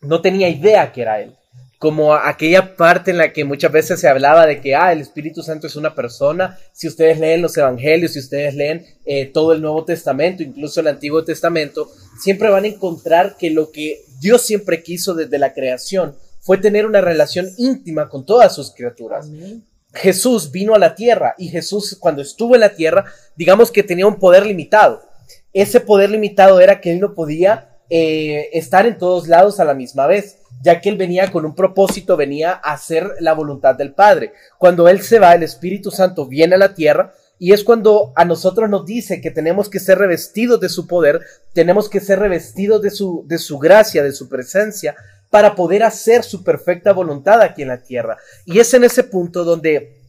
no 0.00 0.22
tenía 0.22 0.48
idea 0.48 0.92
que 0.92 1.02
era 1.02 1.20
Él 1.20 1.36
como 1.84 2.14
aquella 2.14 2.76
parte 2.76 3.10
en 3.10 3.18
la 3.18 3.30
que 3.30 3.44
muchas 3.44 3.70
veces 3.70 4.00
se 4.00 4.08
hablaba 4.08 4.46
de 4.46 4.58
que, 4.62 4.74
ah, 4.74 4.90
el 4.90 5.02
Espíritu 5.02 5.42
Santo 5.42 5.66
es 5.66 5.76
una 5.76 5.94
persona. 5.94 6.58
Si 6.72 6.88
ustedes 6.88 7.20
leen 7.20 7.42
los 7.42 7.54
Evangelios, 7.58 8.14
si 8.14 8.20
ustedes 8.20 8.54
leen 8.54 8.86
eh, 9.04 9.26
todo 9.26 9.52
el 9.52 9.60
Nuevo 9.60 9.84
Testamento, 9.84 10.42
incluso 10.42 10.80
el 10.80 10.86
Antiguo 10.86 11.22
Testamento, 11.24 11.90
siempre 12.18 12.48
van 12.48 12.64
a 12.64 12.68
encontrar 12.68 13.36
que 13.36 13.50
lo 13.50 13.70
que 13.70 14.00
Dios 14.18 14.40
siempre 14.40 14.82
quiso 14.82 15.12
desde 15.12 15.38
la 15.38 15.52
creación 15.52 16.16
fue 16.40 16.56
tener 16.56 16.86
una 16.86 17.02
relación 17.02 17.50
íntima 17.58 18.08
con 18.08 18.24
todas 18.24 18.54
sus 18.54 18.70
criaturas. 18.70 19.28
Jesús 19.92 20.50
vino 20.50 20.74
a 20.74 20.78
la 20.78 20.94
tierra 20.94 21.34
y 21.36 21.48
Jesús 21.48 21.98
cuando 22.00 22.22
estuvo 22.22 22.54
en 22.54 22.62
la 22.62 22.74
tierra, 22.74 23.04
digamos 23.36 23.70
que 23.70 23.82
tenía 23.82 24.06
un 24.06 24.18
poder 24.18 24.46
limitado. 24.46 25.02
Ese 25.52 25.80
poder 25.80 26.08
limitado 26.08 26.60
era 26.60 26.80
que 26.80 26.92
él 26.92 27.00
no 27.00 27.12
podía 27.12 27.73
eh, 27.96 28.50
estar 28.52 28.86
en 28.86 28.98
todos 28.98 29.28
lados 29.28 29.60
a 29.60 29.64
la 29.64 29.72
misma 29.72 30.08
vez 30.08 30.38
ya 30.64 30.80
que 30.80 30.88
él 30.88 30.96
venía 30.96 31.30
con 31.30 31.44
un 31.44 31.54
propósito, 31.54 32.16
venía 32.16 32.52
a 32.52 32.72
hacer 32.72 33.08
la 33.20 33.34
voluntad 33.34 33.76
del 33.76 33.92
Padre. 33.92 34.32
Cuando 34.58 34.88
él 34.88 35.02
se 35.02 35.18
va, 35.20 35.34
el 35.34 35.42
Espíritu 35.44 35.90
Santo 35.90 36.26
viene 36.26 36.54
a 36.54 36.58
la 36.58 36.74
tierra 36.74 37.12
Y 37.38 37.52
es 37.52 37.62
cuando 37.62 38.12
a 38.16 38.24
nosotros 38.24 38.70
nos 38.70 38.86
dice 38.86 39.20
que 39.20 39.30
tenemos 39.30 39.68
que 39.68 39.78
ser 39.78 39.98
revestidos 39.98 40.58
de 40.60 40.68
su 40.68 40.86
poder, 40.88 41.20
tenemos 41.52 41.88
que 41.88 42.00
ser 42.00 42.18
revestidos 42.18 42.82
de 42.82 42.90
su, 42.90 43.24
de 43.28 43.38
su 43.38 43.58
gracia, 43.58 44.02
de 44.02 44.12
su 44.12 44.28
presencia, 44.28 44.96
para 45.30 45.54
poder 45.54 45.84
hacer 45.84 46.24
su 46.24 46.42
perfecta 46.42 46.92
voluntad 46.92 47.42
aquí 47.42 47.62
en 47.62 47.68
la 47.68 47.82
tierra. 47.82 48.16
Y 48.44 48.58
es 48.58 48.74
en 48.74 48.84
ese 48.84 49.04
punto 49.04 49.44
donde 49.44 50.00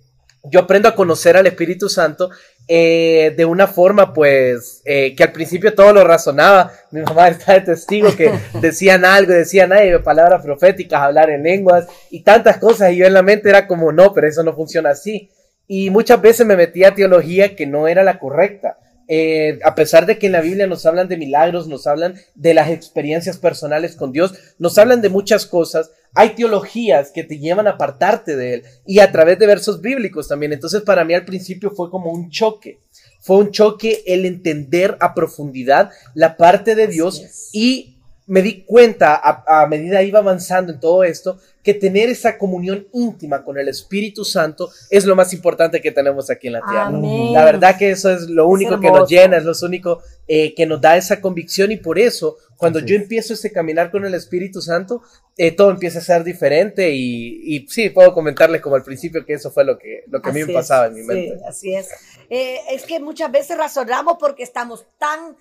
yo 0.49 0.61
aprendo 0.61 0.87
a 0.87 0.95
conocer 0.95 1.35
al 1.37 1.47
Espíritu 1.47 1.89
Santo 1.89 2.29
eh, 2.67 3.33
de 3.37 3.45
una 3.45 3.67
forma, 3.67 4.13
pues, 4.13 4.81
eh, 4.85 5.15
que 5.15 5.23
al 5.23 5.31
principio 5.31 5.75
todo 5.75 5.93
lo 5.93 6.03
razonaba. 6.03 6.71
Mi 6.91 7.01
mamá 7.01 7.27
está 7.29 7.53
de 7.53 7.61
testigo 7.61 8.15
que 8.15 8.31
decían 8.61 9.05
algo, 9.05 9.33
decían 9.33 9.71
ay, 9.71 9.97
palabras 9.99 10.41
proféticas, 10.43 11.01
hablar 11.01 11.29
en 11.29 11.43
lenguas 11.43 11.87
y 12.09 12.21
tantas 12.21 12.57
cosas. 12.57 12.91
Y 12.91 12.97
yo 12.97 13.05
en 13.05 13.13
la 13.13 13.21
mente 13.21 13.49
era 13.49 13.67
como, 13.67 13.91
no, 13.91 14.13
pero 14.13 14.27
eso 14.27 14.43
no 14.43 14.53
funciona 14.53 14.91
así. 14.91 15.29
Y 15.67 15.89
muchas 15.89 16.21
veces 16.21 16.45
me 16.45 16.55
metía 16.55 16.89
a 16.89 16.95
teología 16.95 17.55
que 17.55 17.65
no 17.65 17.87
era 17.87 18.03
la 18.03 18.19
correcta. 18.19 18.77
Eh, 19.07 19.59
a 19.63 19.75
pesar 19.75 20.05
de 20.05 20.17
que 20.17 20.25
en 20.25 20.31
la 20.31 20.41
Biblia 20.41 20.65
nos 20.65 20.85
hablan 20.85 21.07
de 21.07 21.17
milagros, 21.17 21.67
nos 21.67 21.85
hablan 21.85 22.15
de 22.33 22.53
las 22.55 22.69
experiencias 22.69 23.37
personales 23.37 23.95
con 23.95 24.11
Dios, 24.11 24.33
nos 24.57 24.77
hablan 24.79 25.01
de 25.01 25.09
muchas 25.09 25.45
cosas, 25.45 25.91
hay 26.15 26.29
teologías 26.29 27.11
que 27.11 27.23
te 27.23 27.37
llevan 27.37 27.67
a 27.67 27.71
apartarte 27.71 28.35
de 28.35 28.53
Él 28.55 28.63
y 28.85 28.99
a 28.99 29.11
través 29.11 29.37
de 29.37 29.45
versos 29.45 29.81
bíblicos 29.81 30.27
también. 30.27 30.53
Entonces 30.53 30.81
para 30.81 31.05
mí 31.05 31.13
al 31.13 31.25
principio 31.25 31.69
fue 31.71 31.91
como 31.91 32.11
un 32.11 32.31
choque, 32.31 32.79
fue 33.21 33.37
un 33.37 33.51
choque 33.51 34.03
el 34.07 34.25
entender 34.25 34.97
a 34.99 35.13
profundidad 35.13 35.91
la 36.15 36.35
parte 36.35 36.73
de 36.73 36.87
Dios 36.87 37.49
y 37.53 37.99
me 38.27 38.41
di 38.41 38.63
cuenta 38.63 39.13
a, 39.13 39.61
a, 39.61 39.67
medida 39.67 40.01
iba 40.01 40.17
avanzando 40.17 40.73
en 40.73 40.79
todo 40.79 41.03
esto 41.03 41.37
que 41.65 41.73
tener 41.73 42.09
esa 42.09 42.37
comunión 42.37 42.87
íntima 42.93 43.43
con 43.43 43.57
el 43.57 43.67
Espíritu 43.67 44.23
Santo 44.23 44.69
es 44.91 45.03
lo 45.05 45.15
más 45.15 45.33
importante 45.33 45.81
que 45.81 45.91
tenemos 45.91 46.29
aquí 46.29 46.47
en 46.47 46.53
la 46.53 46.61
tierra. 46.61 46.85
Amén. 46.85 47.33
La 47.33 47.43
verdad 47.43 47.75
que 47.77 47.89
eso 47.89 48.11
es 48.11 48.29
lo 48.29 48.47
único 48.47 48.75
Es 48.75 48.79
que 48.81 48.91
nos 48.91 49.09
llena, 49.09 49.37
es 49.37 49.43
lo 49.43 49.53
único 49.63 50.01
eh, 50.27 50.53
que 50.53 50.67
nos 50.67 50.79
da 50.79 50.95
esa 50.95 51.19
convicción 51.19 51.71
y 51.71 51.77
por 51.77 51.97
eso 51.97 52.37
cuando 52.55 52.79
yo 52.79 52.95
empiezo 52.95 53.33
ese 53.33 53.51
caminar 53.51 53.91
con 53.91 54.05
el 54.05 54.13
Espíritu 54.13 54.61
Santo, 54.61 55.01
eh, 55.37 55.51
todo 55.51 55.71
empieza 55.71 55.99
a 55.99 56.01
ser 56.01 56.23
diferente 56.23 56.91
y, 56.91 57.55
y 57.55 57.67
sí, 57.67 57.89
puedo 57.89 58.13
comentarles 58.13 58.61
como 58.61 58.75
al 58.75 58.83
principio 58.83 59.25
que 59.25 59.33
eso 59.33 59.51
fue 59.51 59.65
lo 59.65 59.77
que, 59.77 60.03
lo 60.07 60.21
que 60.21 60.29
a 60.29 60.31
mí 60.31 60.41
Así 60.41 60.47
me 60.47 60.53
es, 60.53 60.57
pasaba 60.57 60.85
en 60.87 60.93
mi 60.93 61.01
sí, 61.01 61.07
mente. 61.07 61.39
así 61.47 61.75
es. 61.75 61.89
Eh, 62.29 62.59
es 62.71 62.83
que 62.83 62.99
muchas 62.99 63.31
veces 63.31 63.57
razonamos 63.57 64.17
porque 64.19 64.43
estamos 64.43 64.85
tan, 64.97 65.35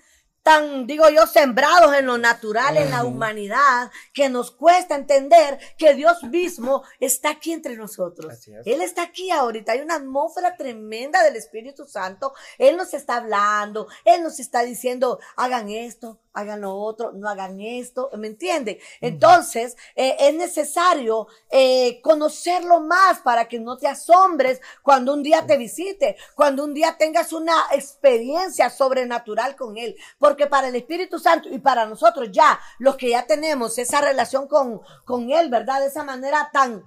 tan, 0.45 0.85
digo 0.85 1.09
yo, 1.09 1.25
sembrados 1.25 1.95
en 1.95 2.05
lo 2.05 2.19
natural, 2.19 2.77
en 2.77 2.91
la 2.91 3.03
humanidad, 3.03 3.89
que 4.13 4.29
nos 4.29 4.51
cuesta 4.51 4.93
entender 4.93 5.57
que 5.75 5.95
Dios 5.95 6.21
mismo 6.21 6.83
está 6.99 7.31
aquí 7.31 7.51
entre 7.51 7.75
nosotros. 7.75 8.31
Es. 8.31 8.67
Él 8.67 8.83
está 8.83 9.01
aquí 9.01 9.31
ahorita. 9.31 9.71
Hay 9.71 9.81
una 9.81 9.95
atmósfera 9.95 10.55
tremenda 10.55 11.23
del 11.23 11.35
Espíritu 11.35 11.85
Santo. 11.85 12.31
Él 12.59 12.77
nos 12.77 12.93
está 12.93 13.15
hablando. 13.15 13.87
Él 14.03 14.21
nos 14.21 14.39
está 14.39 14.61
diciendo, 14.61 15.19
hagan 15.35 15.67
esto, 15.69 16.19
hagan 16.35 16.61
lo 16.61 16.75
otro, 16.75 17.13
no 17.13 17.27
hagan 17.27 17.59
esto. 17.59 18.09
¿Me 18.17 18.27
entiende? 18.27 18.79
Entonces, 19.01 19.75
eh, 19.95 20.15
es 20.19 20.35
necesario 20.35 21.27
eh, 21.49 22.01
conocerlo 22.01 22.81
más 22.81 23.19
para 23.19 23.47
que 23.47 23.59
no 23.59 23.77
te 23.77 23.87
asombres 23.87 24.61
cuando 24.83 25.13
un 25.13 25.23
día 25.23 25.45
te 25.47 25.57
visite, 25.57 26.17
cuando 26.35 26.63
un 26.63 26.73
día 26.73 26.97
tengas 26.97 27.33
una 27.33 27.55
experiencia 27.71 28.69
sobrenatural 28.69 29.55
con 29.55 29.77
Él. 29.77 29.95
Porque 30.19 30.47
para 30.47 30.67
el 30.67 30.75
Espíritu 30.75 31.19
Santo 31.19 31.49
y 31.49 31.59
para 31.59 31.85
nosotros 31.85 32.29
ya, 32.31 32.59
los 32.79 32.97
que 32.97 33.09
ya 33.09 33.25
tenemos 33.25 33.77
esa 33.77 34.01
relación 34.01 34.47
con, 34.47 34.81
con 35.05 35.31
Él, 35.31 35.49
¿verdad? 35.49 35.79
De 35.79 35.87
esa 35.87 36.03
manera 36.03 36.49
tan, 36.51 36.83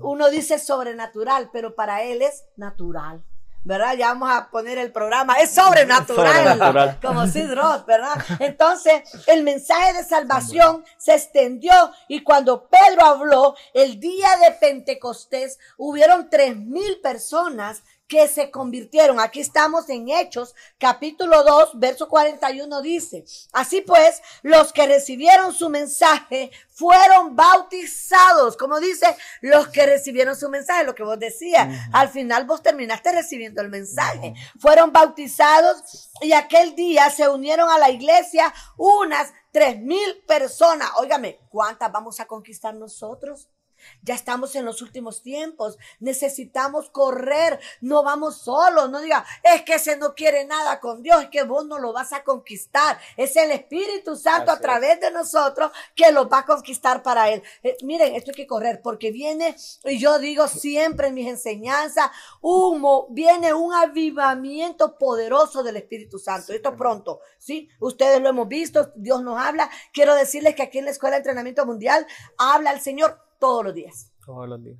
uno 0.00 0.30
dice 0.30 0.58
sobrenatural, 0.58 1.50
pero 1.52 1.74
para 1.74 2.02
Él 2.02 2.22
es 2.22 2.44
natural. 2.56 3.24
¿Verdad? 3.64 3.94
Ya 3.94 4.08
vamos 4.08 4.30
a 4.32 4.50
poner 4.50 4.76
el 4.78 4.90
programa. 4.90 5.34
Es 5.34 5.54
sobrenatural. 5.54 6.32
Sobrenatural. 6.32 6.98
Como 7.00 7.26
Sid 7.26 7.52
Roth, 7.52 7.86
¿verdad? 7.86 8.14
Entonces, 8.40 9.02
el 9.28 9.44
mensaje 9.44 9.92
de 9.92 10.04
salvación 10.04 10.84
se 10.96 11.14
extendió 11.14 11.72
y 12.08 12.24
cuando 12.24 12.68
Pedro 12.68 13.04
habló, 13.04 13.54
el 13.72 14.00
día 14.00 14.36
de 14.38 14.52
Pentecostés, 14.52 15.60
hubieron 15.76 16.28
tres 16.28 16.56
mil 16.56 17.00
personas 17.00 17.82
que 18.06 18.28
se 18.28 18.50
convirtieron. 18.50 19.20
Aquí 19.20 19.40
estamos 19.40 19.88
en 19.88 20.08
Hechos, 20.08 20.54
capítulo 20.78 21.42
2, 21.44 21.78
verso 21.78 22.08
41 22.08 22.82
dice, 22.82 23.24
así 23.52 23.80
pues, 23.80 24.20
los 24.42 24.72
que 24.72 24.86
recibieron 24.86 25.54
su 25.54 25.70
mensaje 25.70 26.50
fueron 26.68 27.34
bautizados, 27.36 28.56
como 28.56 28.80
dice, 28.80 29.16
los 29.40 29.68
que 29.68 29.86
recibieron 29.86 30.36
su 30.36 30.48
mensaje, 30.48 30.84
lo 30.84 30.94
que 30.94 31.04
vos 31.04 31.18
decías, 31.18 31.68
al 31.92 32.08
final 32.08 32.44
vos 32.44 32.62
terminaste 32.62 33.12
recibiendo 33.12 33.62
el 33.62 33.68
mensaje, 33.68 34.34
fueron 34.58 34.92
bautizados 34.92 36.10
y 36.20 36.32
aquel 36.32 36.74
día 36.74 37.10
se 37.10 37.28
unieron 37.28 37.70
a 37.70 37.78
la 37.78 37.90
iglesia 37.90 38.52
unas 38.76 39.32
tres 39.52 39.80
mil 39.80 40.22
personas. 40.26 40.90
Óigame, 40.96 41.38
¿cuántas 41.48 41.90
vamos 41.92 42.20
a 42.20 42.26
conquistar 42.26 42.74
nosotros? 42.74 43.48
Ya 44.02 44.14
estamos 44.14 44.54
en 44.54 44.64
los 44.64 44.82
últimos 44.82 45.22
tiempos. 45.22 45.78
Necesitamos 46.00 46.90
correr. 46.90 47.60
No 47.80 48.02
vamos 48.02 48.38
solos. 48.38 48.90
No 48.90 49.00
diga, 49.00 49.24
es 49.42 49.62
que 49.62 49.74
ese 49.74 49.96
no 49.96 50.14
quiere 50.14 50.44
nada 50.44 50.80
con 50.80 51.02
Dios. 51.02 51.22
Es 51.22 51.30
que 51.30 51.42
vos 51.42 51.66
no 51.66 51.78
lo 51.78 51.92
vas 51.92 52.12
a 52.12 52.24
conquistar. 52.24 52.98
Es 53.16 53.36
el 53.36 53.50
Espíritu 53.50 54.16
Santo 54.16 54.50
Así 54.50 54.58
a 54.58 54.60
través 54.60 55.00
de 55.00 55.10
nosotros 55.10 55.72
que 55.94 56.10
lo 56.12 56.28
va 56.28 56.38
a 56.38 56.46
conquistar 56.46 57.02
para 57.02 57.30
Él. 57.30 57.42
Eh, 57.62 57.76
miren, 57.82 58.14
esto 58.14 58.30
hay 58.30 58.36
que 58.36 58.46
correr 58.46 58.80
porque 58.82 59.10
viene, 59.10 59.56
y 59.84 59.98
yo 59.98 60.18
digo 60.18 60.48
siempre 60.48 61.08
en 61.08 61.14
mis 61.14 61.28
enseñanzas, 61.28 62.10
humo, 62.40 63.06
viene 63.10 63.52
un 63.52 63.72
avivamiento 63.72 64.98
poderoso 64.98 65.62
del 65.62 65.76
Espíritu 65.76 66.18
Santo. 66.18 66.52
Esto 66.52 66.76
pronto, 66.76 67.20
¿sí? 67.38 67.68
Ustedes 67.80 68.20
lo 68.20 68.28
hemos 68.28 68.48
visto. 68.48 68.92
Dios 68.94 69.22
nos 69.22 69.38
habla. 69.38 69.70
Quiero 69.92 70.14
decirles 70.14 70.54
que 70.54 70.62
aquí 70.62 70.78
en 70.78 70.86
la 70.86 70.90
Escuela 70.90 71.16
de 71.16 71.18
Entrenamiento 71.18 71.66
Mundial 71.66 72.06
habla 72.38 72.72
el 72.72 72.80
Señor 72.80 73.18
todos 73.42 73.64
los 73.64 73.74
días. 73.74 74.06
Todos 74.24 74.48
los 74.48 74.62
días. 74.62 74.78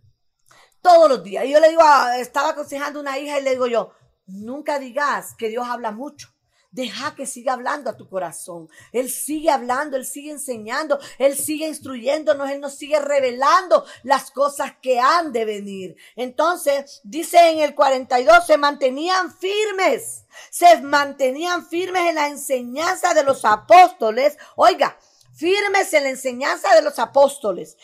Todos 0.81 1.09
los 1.09 1.23
días. 1.25 1.45
Y 1.47 1.51
yo 1.51 1.59
le 1.59 1.69
digo, 1.71 1.83
a- 1.83 2.17
estaba 2.19 2.51
aconsejando 2.51 3.01
a 3.01 3.03
una 3.03 3.19
hija 3.19 3.41
y 3.41 3.43
le 3.43 3.51
digo 3.51 3.67
yo, 3.67 3.91
nunca 4.27 4.79
digas 4.79 5.35
que 5.37 5.49
Dios 5.49 5.67
habla 5.69 5.91
mucho. 5.91 6.29
Deja 6.71 7.15
que 7.17 7.27
siga 7.27 7.55
hablando 7.55 7.91
a 7.91 7.97
tu 7.97 8.09
corazón. 8.09 8.69
Él 8.93 9.11
sigue 9.11 9.51
hablando, 9.51 9.97
Él 9.97 10.07
sigue 10.07 10.31
enseñando, 10.31 10.99
Él 11.19 11.37
sigue 11.37 11.67
instruyéndonos, 11.67 12.49
Él 12.51 12.61
nos 12.61 12.77
sigue 12.77 13.01
revelando 13.01 13.85
las 14.05 14.31
cosas 14.31 14.75
que 14.81 15.01
han 15.01 15.33
de 15.33 15.45
venir. 15.45 15.97
Entonces, 16.15 17.01
dice 17.03 17.51
en 17.51 17.59
el 17.59 17.75
42, 17.75 18.47
se 18.47 18.57
mantenían 18.59 19.35
firmes, 19.37 20.25
se 20.51 20.81
mantenían 20.83 21.67
firmes 21.67 22.05
en 22.09 22.15
la 22.15 22.29
enseñanza 22.29 23.13
de 23.13 23.25
los 23.25 23.45
apóstoles. 23.45 24.39
Oiga, 24.57 24.97
firmes 25.43 25.93
en 25.93 26.05
la 26.05 26.11
enseñanza 26.11 26.73
de 26.77 26.83
los 26.83 27.01
apóstoles, 27.01 27.77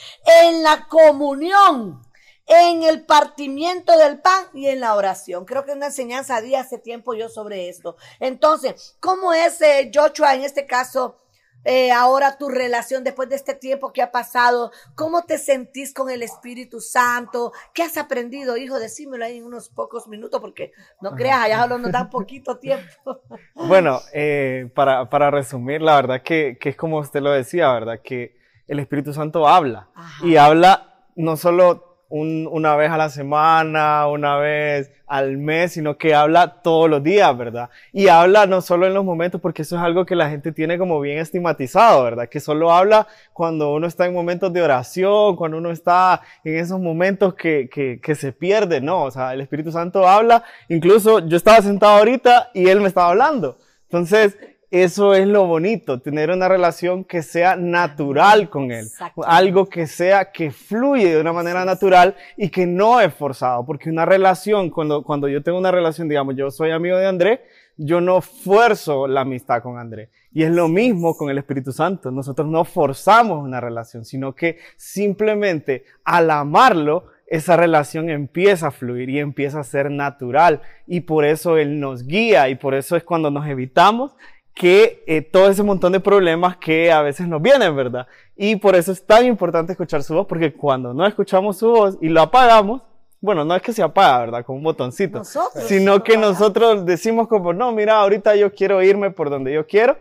en 0.43 0.63
la 0.63 0.87
comunión, 0.87 2.01
en 2.47 2.85
el 2.85 3.05
partimiento 3.05 3.99
del 3.99 4.21
pan 4.21 4.47
y 4.55 4.69
en 4.69 4.79
la 4.79 4.95
oración. 4.95 5.45
Creo 5.45 5.65
que 5.65 5.73
una 5.73 5.87
enseñanza 5.87 6.41
di 6.41 6.55
hace 6.55 6.79
tiempo 6.79 7.15
yo 7.15 7.29
sobre 7.29 7.69
esto. 7.69 7.97
Entonces, 8.21 8.97
¿cómo 9.01 9.33
es, 9.33 9.61
eh, 9.61 9.91
Joshua, 9.93 10.37
en 10.37 10.45
este 10.45 10.67
caso, 10.67 11.17
eh, 11.65 11.93
ahora 11.93 12.39
tu 12.39 12.49
relación 12.49 13.05
después 13.05 13.29
de 13.29 13.37
este 13.37 13.55
tiempo 13.55 13.93
que 13.93 14.03
ha 14.03 14.11
pasado? 14.11 14.71
¿Cómo 14.95 15.25
te 15.25 15.39
sentís 15.39 15.93
con 15.93 16.11
el 16.11 16.23
Espíritu 16.23 16.81
Santo? 16.81 17.53
¿Qué 17.75 17.83
has 17.83 17.97
aprendido, 17.97 18.57
hijo? 18.57 18.79
Decímelo 18.79 19.25
ahí 19.25 19.39
en 19.39 19.45
unos 19.45 19.69
pocos 19.69 20.09
minutos, 20.09 20.41
porque 20.41 20.73
no 21.01 21.15
creas, 21.15 21.41
allá 21.41 21.63
solo 21.63 21.79
nos 21.79 21.93
dan 21.93 22.11
poquito 22.11 22.59
tiempo. 22.59 23.21
Bueno, 23.55 24.01
eh, 24.13 24.71
para, 24.75 25.11
para 25.11 25.31
resumir, 25.31 25.83
la 25.83 25.97
verdad 25.97 26.23
que, 26.23 26.59
que 26.61 26.71
es 26.71 26.77
como 26.77 26.99
usted 26.99 27.21
lo 27.21 27.33
decía, 27.33 27.73
¿verdad? 27.73 28.01
Que 28.03 28.37
el 28.67 28.79
Espíritu 28.79 29.13
Santo 29.13 29.47
habla. 29.49 29.89
Ajá. 29.95 30.27
Y 30.27 30.37
habla 30.37 31.05
no 31.17 31.37
solo 31.37 31.88
un- 32.11 32.49
una 32.51 32.75
vez 32.77 32.91
a 32.91 32.97
la 32.97 33.09
semana, 33.11 34.07
una 34.09 34.37
vez 34.37 34.91
al 35.07 35.39
mes, 35.39 35.73
sino 35.73 35.97
que 35.97 36.15
habla 36.15 36.61
todos 36.63 36.89
los 36.89 37.03
días, 37.03 37.37
¿verdad? 37.37 37.71
Y 37.93 38.09
habla 38.09 38.47
no 38.47 38.61
solo 38.61 38.87
en 38.87 38.95
los 38.95 39.05
momentos, 39.05 39.41
porque 39.41 39.63
eso 39.63 39.77
es 39.77 39.83
algo 39.83 40.05
que 40.05 40.15
la 40.17 40.29
gente 40.29 40.53
tiene 40.53 40.77
como 40.79 41.01
bien 41.01 41.19
estigmatizado, 41.19 42.05
¿verdad? 42.05 42.29
Que 42.29 42.41
solo 42.41 42.73
habla 42.73 43.07
cuando 43.33 43.73
uno 43.73 43.87
está 43.87 44.07
en 44.07 44.13
momentos 44.15 44.53
de 44.53 44.63
oración, 44.63 45.37
cuando 45.37 45.57
uno 45.59 45.71
está 45.71 46.21
en 46.45 46.57
esos 46.59 46.79
momentos 46.81 47.35
que, 47.35 47.69
que, 47.73 48.01
que 48.03 48.15
se 48.15 48.33
pierde, 48.33 48.81
¿no? 48.81 49.05
O 49.05 49.11
sea, 49.11 49.33
el 49.33 49.41
Espíritu 49.41 49.73
Santo 49.73 50.07
habla, 50.07 50.45
incluso 50.69 51.21
yo 51.27 51.37
estaba 51.37 51.63
sentado 51.63 51.99
ahorita 51.99 52.51
y 52.55 52.69
él 52.69 52.81
me 52.81 52.89
estaba 52.89 53.09
hablando. 53.11 53.59
Entonces, 53.85 54.37
eso 54.71 55.15
es 55.15 55.27
lo 55.27 55.47
bonito, 55.47 56.01
tener 56.01 56.31
una 56.31 56.47
relación 56.47 57.03
que 57.03 57.23
sea 57.23 57.57
natural 57.57 58.51
con 58.51 58.71
Él. 58.71 58.87
Algo 59.25 59.67
que 59.67 59.87
sea, 59.87 60.31
que 60.31 60.51
fluye 60.51 61.15
de 61.15 61.21
una 61.21 61.33
manera 61.33 61.65
natural 61.65 62.17
y 62.37 62.51
que 62.51 62.67
no 62.67 63.01
es 63.01 63.15
forzado. 63.15 63.65
Porque 63.65 63.89
una 63.89 64.05
relación, 64.05 64.69
cuando, 64.69 65.03
cuando 65.03 65.27
yo 65.29 65.43
tengo 65.43 65.59
una 65.59 65.71
relación, 65.71 66.09
digamos, 66.09 66.37
yo 66.37 66.51
soy 66.51 66.71
amigo 66.71 66.99
de 66.99 67.07
André, 67.07 67.41
yo 67.79 68.03
no 68.03 68.21
fuerzo 68.21 69.07
la 69.07 69.23
amistad 69.23 69.63
con 69.63 69.79
André. 69.79 70.11
Y 70.33 70.43
es 70.43 70.51
lo 70.51 70.69
mismo 70.69 71.17
con 71.17 71.31
el 71.31 71.39
Espíritu 71.39 71.73
Santo. 71.73 72.11
Nosotros 72.11 72.47
no 72.47 72.65
forzamos 72.65 73.43
una 73.43 73.61
relación, 73.61 74.05
sino 74.05 74.35
que 74.35 74.59
simplemente 74.77 75.85
al 76.05 76.31
amarlo, 76.31 77.07
esa 77.27 77.57
relación 77.57 78.09
empieza 78.09 78.69
a 78.69 78.71
fluir 78.71 79.11
y 79.11 79.19
empieza 79.19 79.61
a 79.61 79.65
ser 79.65 79.91
natural. 79.91 80.61
Y 80.87 81.01
por 81.01 81.25
eso 81.25 81.57
Él 81.57 81.79
nos 81.79 82.07
guía 82.07 82.49
y 82.49 82.57
por 82.57 82.75
eso 82.75 82.97
es 82.97 83.05
cuando 83.05 83.31
nos 83.31 83.47
evitamos 83.47 84.17
que 84.59 85.05
eh, 85.07 85.23
todo 85.23 85.49
ese 85.49 85.63
montón 85.63 85.93
de 85.93 86.01
problemas 86.01 86.57
que 86.57 86.91
a 86.91 87.01
veces 87.01 87.29
nos 87.29 87.41
vienen, 87.41 87.77
¿verdad? 87.77 88.09
Y 88.37 88.57
por 88.57 88.75
eso 88.75 88.91
es 88.91 89.07
tan 89.07 89.25
importante 89.25 89.73
escuchar 89.73 90.03
su 90.03 90.15
voz, 90.15 90.27
porque 90.27 90.53
cuando 90.53 90.93
no 90.93 91.07
escuchamos 91.07 91.59
su 91.59 91.69
voz 91.71 91.97
y 92.01 92.09
lo 92.09 92.23
apagamos, 92.23 92.83
bueno, 93.21 93.45
no 93.45 93.55
es 93.55 93.63
que 93.63 93.73
se 93.73 93.85
apaga, 93.85 94.19
¿verdad? 94.19 94.45
Con 94.45 94.57
un 94.57 94.65
botoncito, 94.65 95.23
sino 95.67 96.03
que 96.03 96.17
nosotros 96.17 96.85
decimos 96.85 97.29
como, 97.29 97.53
no, 97.53 97.71
mira, 97.71 98.01
ahorita 98.01 98.35
yo 98.35 98.53
quiero 98.53 98.83
irme 98.83 99.13
por 99.13 99.31
donde 99.31 99.53
yo 99.53 99.65
quiero. 99.65 99.97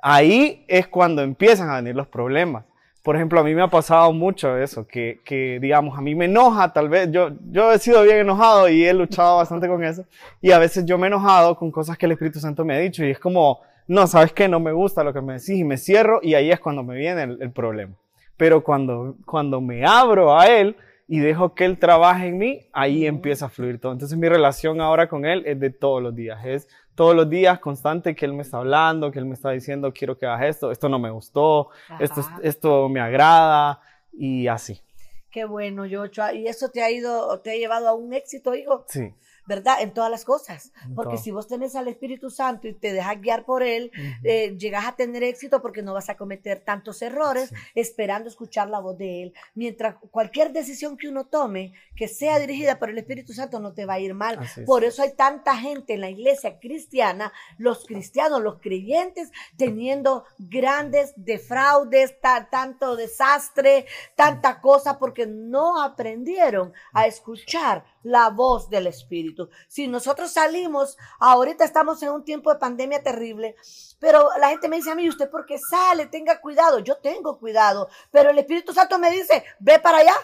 Ahí 0.00 0.64
es 0.68 0.88
cuando 0.88 1.20
empiezan 1.20 1.68
a 1.68 1.76
venir 1.76 1.94
los 1.94 2.08
problemas. 2.08 2.64
Por 3.02 3.14
ejemplo, 3.14 3.40
a 3.40 3.44
mí 3.44 3.54
me 3.54 3.62
ha 3.62 3.68
pasado 3.68 4.10
mucho 4.14 4.56
eso, 4.56 4.86
que, 4.86 5.20
que, 5.22 5.58
digamos, 5.60 5.98
a 5.98 6.00
mí 6.00 6.14
me 6.14 6.24
enoja, 6.24 6.72
tal 6.72 6.88
vez, 6.88 7.10
yo, 7.10 7.30
yo 7.50 7.72
he 7.72 7.78
sido 7.78 8.02
bien 8.02 8.18
enojado 8.18 8.70
y 8.70 8.86
he 8.86 8.94
luchado 8.94 9.36
bastante 9.36 9.68
con 9.68 9.84
eso, 9.84 10.04
y 10.40 10.50
a 10.52 10.58
veces 10.58 10.86
yo 10.86 10.96
me 10.96 11.06
he 11.06 11.08
enojado 11.08 11.56
con 11.56 11.70
cosas 11.70 11.96
que 11.98 12.06
el 12.06 12.12
Espíritu 12.12 12.40
Santo 12.40 12.64
me 12.64 12.74
ha 12.74 12.78
dicho, 12.78 13.04
y 13.04 13.10
es 13.10 13.18
como, 13.18 13.60
no, 13.88 14.06
sabes 14.06 14.32
que 14.34 14.48
no 14.48 14.60
me 14.60 14.72
gusta 14.72 15.02
lo 15.02 15.14
que 15.14 15.22
me 15.22 15.34
decís 15.34 15.50
y 15.50 15.64
me 15.64 15.78
cierro 15.78 16.20
y 16.22 16.34
ahí 16.34 16.50
es 16.50 16.60
cuando 16.60 16.82
me 16.82 16.94
viene 16.94 17.22
el, 17.22 17.50
problema. 17.52 17.94
Pero 18.36 18.62
cuando, 18.62 19.16
cuando 19.24 19.60
me 19.62 19.84
abro 19.84 20.38
a 20.38 20.46
Él 20.46 20.76
y 21.08 21.18
dejo 21.20 21.54
que 21.54 21.64
Él 21.64 21.78
trabaje 21.78 22.28
en 22.28 22.36
mí, 22.36 22.60
ahí 22.72 23.06
empieza 23.06 23.46
a 23.46 23.48
fluir 23.48 23.80
todo. 23.80 23.92
Entonces 23.92 24.16
mi 24.16 24.28
relación 24.28 24.82
ahora 24.82 25.08
con 25.08 25.24
Él 25.24 25.42
es 25.46 25.58
de 25.58 25.70
todos 25.70 26.02
los 26.02 26.14
días, 26.14 26.44
es 26.44 26.68
todos 26.94 27.16
los 27.16 27.30
días 27.30 27.58
constante 27.60 28.14
que 28.14 28.26
Él 28.26 28.34
me 28.34 28.42
está 28.42 28.58
hablando, 28.58 29.10
que 29.10 29.18
Él 29.18 29.24
me 29.24 29.34
está 29.34 29.50
diciendo, 29.50 29.92
quiero 29.92 30.18
que 30.18 30.26
hagas 30.26 30.44
esto, 30.44 30.70
esto 30.70 30.90
no 30.90 30.98
me 30.98 31.10
gustó, 31.10 31.70
esto, 31.98 32.22
esto 32.42 32.88
me 32.90 33.00
agrada 33.00 33.80
y 34.12 34.48
así. 34.48 34.82
Qué 35.30 35.44
bueno, 35.44 35.86
Yocho. 35.86 36.22
¿Y 36.32 36.46
eso 36.46 36.70
te 36.70 36.82
ha 36.82 36.90
ido, 36.90 37.40
te 37.40 37.52
ha 37.52 37.54
llevado 37.54 37.88
a 37.88 37.94
un 37.94 38.12
éxito, 38.12 38.54
hijo? 38.54 38.84
Sí. 38.88 39.14
¿Verdad? 39.48 39.80
En 39.80 39.94
todas 39.94 40.10
las 40.10 40.26
cosas. 40.26 40.72
Porque 40.94 41.16
si 41.16 41.30
vos 41.30 41.48
tenés 41.48 41.74
al 41.74 41.88
Espíritu 41.88 42.28
Santo 42.28 42.68
y 42.68 42.74
te 42.74 42.92
dejas 42.92 43.18
guiar 43.18 43.46
por 43.46 43.62
Él, 43.62 43.90
eh, 44.22 44.54
llegas 44.58 44.86
a 44.86 44.94
tener 44.94 45.22
éxito 45.22 45.62
porque 45.62 45.80
no 45.80 45.94
vas 45.94 46.10
a 46.10 46.18
cometer 46.18 46.60
tantos 46.60 47.00
errores 47.00 47.54
esperando 47.74 48.28
escuchar 48.28 48.68
la 48.68 48.78
voz 48.78 48.98
de 48.98 49.22
Él. 49.22 49.34
Mientras 49.54 49.96
cualquier 50.10 50.52
decisión 50.52 50.98
que 50.98 51.08
uno 51.08 51.24
tome, 51.24 51.72
que 51.96 52.08
sea 52.08 52.38
dirigida 52.38 52.78
por 52.78 52.90
el 52.90 52.98
Espíritu 52.98 53.32
Santo, 53.32 53.58
no 53.58 53.72
te 53.72 53.86
va 53.86 53.94
a 53.94 54.00
ir 54.00 54.12
mal. 54.12 54.38
Por 54.66 54.84
eso 54.84 55.02
hay 55.02 55.14
tanta 55.14 55.56
gente 55.56 55.94
en 55.94 56.02
la 56.02 56.10
iglesia 56.10 56.58
cristiana, 56.60 57.32
los 57.56 57.86
cristianos, 57.86 58.42
los 58.42 58.60
creyentes, 58.60 59.32
teniendo 59.56 60.24
grandes 60.38 61.14
defraudes, 61.16 62.20
tanto 62.50 62.96
desastre, 62.96 63.86
tanta 64.14 64.60
cosa, 64.60 64.98
porque 64.98 65.26
no 65.26 65.82
aprendieron 65.82 66.74
a 66.92 67.06
escuchar 67.06 67.86
la 68.02 68.30
voz 68.30 68.68
del 68.70 68.86
Espíritu. 68.86 69.48
Si 69.68 69.88
nosotros 69.88 70.30
salimos, 70.30 70.96
ahorita 71.18 71.64
estamos 71.64 72.02
en 72.02 72.10
un 72.10 72.24
tiempo 72.24 72.52
de 72.52 72.58
pandemia 72.58 73.02
terrible, 73.02 73.56
pero 73.98 74.28
la 74.38 74.50
gente 74.50 74.68
me 74.68 74.76
dice 74.76 74.90
a 74.90 74.94
mí, 74.94 75.08
¿usted 75.08 75.30
por 75.30 75.46
qué 75.46 75.58
sale? 75.58 76.06
Tenga 76.06 76.40
cuidado. 76.40 76.78
Yo 76.78 76.98
tengo 76.98 77.38
cuidado, 77.38 77.88
pero 78.10 78.30
el 78.30 78.38
Espíritu 78.38 78.72
Santo 78.72 78.98
me 78.98 79.10
dice, 79.10 79.44
ve 79.58 79.78
para 79.78 79.98
allá. 79.98 80.14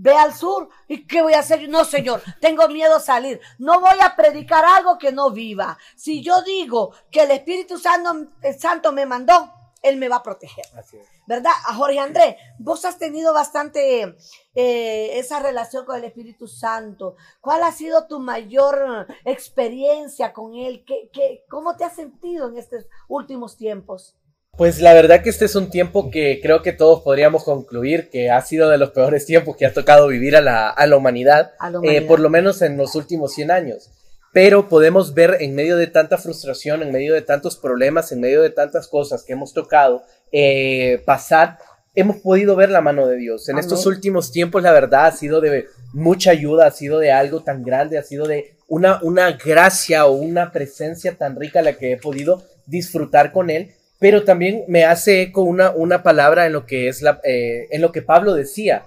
Ve 0.00 0.14
al 0.14 0.32
sur. 0.32 0.68
¿Y 0.86 1.08
qué 1.08 1.22
voy 1.22 1.32
a 1.32 1.40
hacer? 1.40 1.68
No, 1.68 1.84
Señor, 1.84 2.22
tengo 2.40 2.68
miedo 2.68 2.96
a 2.96 3.00
salir. 3.00 3.40
No 3.58 3.80
voy 3.80 3.98
a 4.00 4.14
predicar 4.14 4.64
algo 4.64 4.96
que 4.96 5.10
no 5.10 5.32
viva. 5.32 5.76
Si 5.96 6.22
yo 6.22 6.40
digo 6.42 6.92
que 7.10 7.22
el 7.22 7.32
Espíritu 7.32 7.78
Santo, 7.78 8.30
el 8.42 8.60
Santo 8.60 8.92
me 8.92 9.06
mandó, 9.06 9.57
Él 9.82 9.96
me 9.96 10.08
va 10.08 10.16
a 10.16 10.22
proteger. 10.22 10.64
Así 10.76 10.96
es. 10.96 11.06
¿verdad? 11.28 11.52
A 11.68 11.74
Jorge 11.74 11.98
Andrés, 11.98 12.36
vos 12.58 12.84
has 12.86 12.98
tenido 12.98 13.34
bastante 13.34 14.16
eh, 14.54 15.18
esa 15.18 15.40
relación 15.40 15.84
con 15.84 15.98
el 15.98 16.04
Espíritu 16.04 16.48
Santo. 16.48 17.16
¿Cuál 17.40 17.62
ha 17.62 17.70
sido 17.70 18.06
tu 18.06 18.18
mayor 18.18 19.06
experiencia 19.26 20.32
con 20.32 20.54
él? 20.54 20.84
¿Qué, 20.86 21.10
qué, 21.12 21.44
cómo 21.48 21.76
te 21.76 21.84
has 21.84 21.94
sentido 21.94 22.48
en 22.48 22.56
estos 22.56 22.86
últimos 23.08 23.58
tiempos? 23.58 24.16
Pues 24.56 24.80
la 24.80 24.94
verdad 24.94 25.22
que 25.22 25.28
este 25.28 25.44
es 25.44 25.54
un 25.54 25.70
tiempo 25.70 26.10
que 26.10 26.40
creo 26.42 26.62
que 26.62 26.72
todos 26.72 27.02
podríamos 27.02 27.44
concluir 27.44 28.10
que 28.10 28.30
ha 28.30 28.40
sido 28.40 28.70
de 28.70 28.78
los 28.78 28.90
peores 28.90 29.24
tiempos 29.26 29.56
que 29.56 29.66
ha 29.66 29.72
tocado 29.72 30.08
vivir 30.08 30.34
a 30.34 30.40
la, 30.40 30.70
a 30.70 30.86
la 30.86 30.96
humanidad, 30.96 31.52
eh, 31.84 32.00
por 32.02 32.18
lo 32.18 32.28
menos 32.30 32.62
en 32.62 32.76
los 32.76 32.96
últimos 32.96 33.34
100 33.34 33.50
años 33.52 33.90
pero 34.32 34.68
podemos 34.68 35.14
ver 35.14 35.38
en 35.40 35.54
medio 35.54 35.76
de 35.76 35.86
tanta 35.86 36.18
frustración, 36.18 36.82
en 36.82 36.92
medio 36.92 37.14
de 37.14 37.22
tantos 37.22 37.56
problemas, 37.56 38.12
en 38.12 38.20
medio 38.20 38.42
de 38.42 38.50
tantas 38.50 38.88
cosas 38.88 39.22
que 39.24 39.32
hemos 39.32 39.52
tocado 39.54 40.02
eh, 40.32 41.02
pasar, 41.04 41.58
hemos 41.94 42.18
podido 42.18 42.54
ver 42.54 42.70
la 42.70 42.80
mano 42.80 43.06
de 43.06 43.16
Dios. 43.16 43.48
En 43.48 43.58
estos 43.58 43.86
últimos 43.86 44.30
tiempos, 44.30 44.62
la 44.62 44.72
verdad, 44.72 45.06
ha 45.06 45.12
sido 45.12 45.40
de 45.40 45.66
mucha 45.92 46.30
ayuda, 46.30 46.66
ha 46.66 46.70
sido 46.70 46.98
de 46.98 47.10
algo 47.10 47.42
tan 47.42 47.64
grande, 47.64 47.98
ha 47.98 48.02
sido 48.02 48.26
de 48.26 48.54
una, 48.68 49.00
una 49.02 49.32
gracia 49.32 50.06
o 50.06 50.12
una 50.12 50.52
presencia 50.52 51.16
tan 51.16 51.36
rica 51.36 51.62
la 51.62 51.72
que 51.72 51.92
he 51.92 51.96
podido 51.96 52.44
disfrutar 52.66 53.32
con 53.32 53.50
Él. 53.50 53.72
Pero 53.98 54.22
también 54.22 54.62
me 54.68 54.84
hace 54.84 55.22
eco 55.22 55.42
una, 55.42 55.70
una 55.70 56.04
palabra 56.04 56.46
en 56.46 56.52
lo 56.52 56.66
que 56.66 56.86
es 56.86 57.02
la, 57.02 57.20
eh, 57.24 57.66
en 57.70 57.80
lo 57.80 57.90
que 57.90 58.02
Pablo 58.02 58.34
decía 58.34 58.84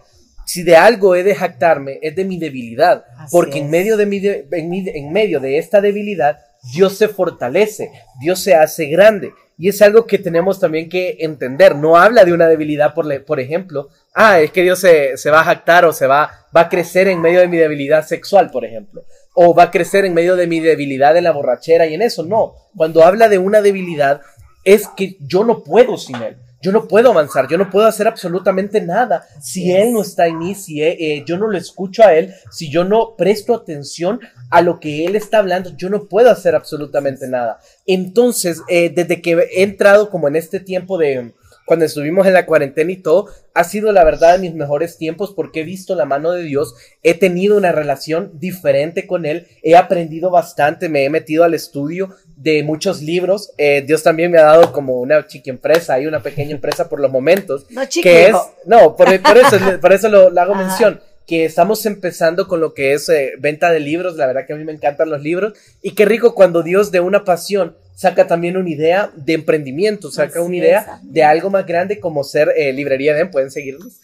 si 0.51 0.63
de 0.63 0.75
algo 0.75 1.15
he 1.15 1.23
de 1.23 1.33
jactarme, 1.33 1.97
es 2.01 2.13
de 2.13 2.25
mi 2.25 2.37
debilidad, 2.37 3.05
porque 3.31 3.59
en 3.59 3.69
medio 3.69 3.95
de, 3.95 4.05
mi 4.05 4.21
en, 4.21 5.13
medio 5.13 5.39
de 5.39 5.57
esta 5.57 5.79
debilidad, 5.79 6.39
Dios 6.73 6.97
se 6.97 7.07
fortalece, 7.07 7.89
Dios 8.19 8.43
se 8.43 8.53
hace 8.53 8.87
grande. 8.87 9.31
Y 9.57 9.69
es 9.69 9.81
algo 9.81 10.05
que 10.05 10.17
tenemos 10.17 10.59
también 10.59 10.89
que 10.89 11.15
entender. 11.21 11.77
No 11.77 11.95
habla 11.95 12.25
de 12.25 12.33
una 12.33 12.49
debilidad, 12.49 12.93
por, 12.93 13.23
por 13.23 13.39
ejemplo, 13.39 13.87
ah, 14.13 14.41
es 14.41 14.51
que 14.51 14.63
Dios 14.63 14.79
se, 14.79 15.15
se, 15.15 15.31
va 15.31 15.39
a 15.39 15.45
jactar 15.45 15.85
o 15.85 15.93
se 15.93 16.05
va, 16.05 16.29
va 16.53 16.61
a 16.61 16.69
crecer 16.69 17.07
en 17.07 17.21
medio 17.21 17.39
de 17.39 17.47
mi 17.47 17.55
debilidad 17.55 18.05
sexual, 18.05 18.51
por 18.51 18.65
ejemplo. 18.65 19.05
O 19.33 19.55
va 19.55 19.63
a 19.63 19.71
crecer 19.71 20.03
en 20.03 20.13
medio 20.13 20.35
de 20.35 20.47
mi 20.47 20.59
debilidad 20.59 21.15
en 21.15 21.23
la 21.23 21.31
borrachera 21.31 21.85
y 21.85 21.93
en 21.93 22.01
eso. 22.01 22.23
No, 22.23 22.55
cuando 22.75 23.05
habla 23.05 23.29
de 23.29 23.37
una 23.37 23.61
debilidad, 23.61 24.19
es 24.65 24.89
que 24.97 25.15
yo 25.21 25.45
no 25.45 25.63
puedo 25.63 25.97
sin 25.97 26.17
Él 26.17 26.40
yo 26.61 26.71
no 26.71 26.87
puedo 26.87 27.09
avanzar, 27.09 27.47
yo 27.47 27.57
no 27.57 27.69
puedo 27.69 27.87
hacer 27.87 28.07
absolutamente 28.07 28.81
nada. 28.81 29.27
Si 29.41 29.71
Él 29.71 29.93
no 29.93 30.01
está 30.01 30.27
en 30.27 30.39
mí, 30.39 30.55
si 30.55 30.81
eh, 30.81 30.95
eh, 30.99 31.23
yo 31.25 31.37
no 31.37 31.47
lo 31.47 31.57
escucho 31.57 32.03
a 32.03 32.13
Él, 32.13 32.33
si 32.51 32.69
yo 32.69 32.83
no 32.83 33.15
presto 33.17 33.53
atención 33.53 34.19
a 34.49 34.61
lo 34.61 34.79
que 34.79 35.05
Él 35.05 35.15
está 35.15 35.39
hablando, 35.39 35.75
yo 35.75 35.89
no 35.89 36.05
puedo 36.07 36.29
hacer 36.29 36.55
absolutamente 36.55 37.27
nada. 37.27 37.59
Entonces, 37.85 38.61
eh, 38.67 38.91
desde 38.93 39.21
que 39.21 39.31
he 39.31 39.63
entrado 39.63 40.09
como 40.09 40.27
en 40.27 40.35
este 40.35 40.59
tiempo 40.59 40.97
de, 40.97 41.33
cuando 41.65 41.85
estuvimos 41.85 42.27
en 42.27 42.33
la 42.33 42.45
cuarentena 42.45 42.91
y 42.91 42.97
todo, 42.97 43.29
ha 43.53 43.63
sido 43.63 43.91
la 43.91 44.03
verdad 44.03 44.33
de 44.33 44.39
mis 44.39 44.53
mejores 44.53 44.97
tiempos 44.97 45.33
porque 45.35 45.61
he 45.61 45.63
visto 45.63 45.95
la 45.95 46.05
mano 46.05 46.31
de 46.31 46.43
Dios, 46.43 46.75
he 47.01 47.13
tenido 47.13 47.57
una 47.57 47.71
relación 47.71 48.31
diferente 48.39 49.07
con 49.07 49.25
Él, 49.25 49.47
he 49.63 49.75
aprendido 49.75 50.29
bastante, 50.29 50.89
me 50.89 51.05
he 51.05 51.09
metido 51.09 51.43
al 51.43 51.53
estudio 51.53 52.15
de 52.41 52.63
muchos 52.63 53.01
libros. 53.01 53.51
Eh, 53.57 53.83
Dios 53.85 54.01
también 54.01 54.31
me 54.31 54.39
ha 54.39 54.43
dado 54.43 54.71
como 54.71 54.99
una 54.99 55.27
chiqui 55.27 55.49
empresa, 55.49 55.93
hay 55.93 56.07
una 56.07 56.23
pequeña 56.23 56.51
empresa 56.51 56.89
por 56.89 56.99
los 56.99 57.11
momentos. 57.11 57.65
No, 57.69 57.81
que 57.87 58.27
es, 58.27 58.35
no, 58.65 58.95
por, 58.95 59.09
eso, 59.09 59.57
por 59.79 59.93
eso 59.93 60.09
lo, 60.09 60.39
hago 60.39 60.55
mención 60.55 60.99
que 61.27 61.45
estamos 61.45 61.85
empezando 61.85 62.47
con 62.47 62.59
lo 62.59 62.73
que 62.73 62.93
es 62.93 63.07
eh, 63.09 63.33
venta 63.39 63.71
de 63.71 63.79
libros, 63.79 64.15
la 64.17 64.25
verdad 64.25 64.45
que 64.45 64.53
a 64.53 64.55
mí 64.55 64.63
me 64.63 64.73
encantan 64.73 65.09
los 65.09 65.21
libros, 65.21 65.53
y 65.81 65.91
qué 65.91 66.03
rico 66.05 66.33
cuando 66.33 66.63
Dios 66.63 66.91
de 66.91 66.99
una 66.99 67.23
pasión 67.23 67.75
saca 67.95 68.25
también 68.25 68.57
una 68.57 68.69
idea 68.69 69.11
de 69.15 69.33
emprendimiento, 69.33 70.09
saca 70.09 70.41
una 70.41 70.57
idea 70.57 70.99
de 71.03 71.23
algo 71.23 71.51
más 71.51 71.67
grande 71.67 71.99
como 71.99 72.23
ser 72.23 72.51
eh, 72.57 72.73
librería 72.73 73.13
de, 73.13 73.27
pueden 73.27 73.51
seguirnos. 73.51 74.01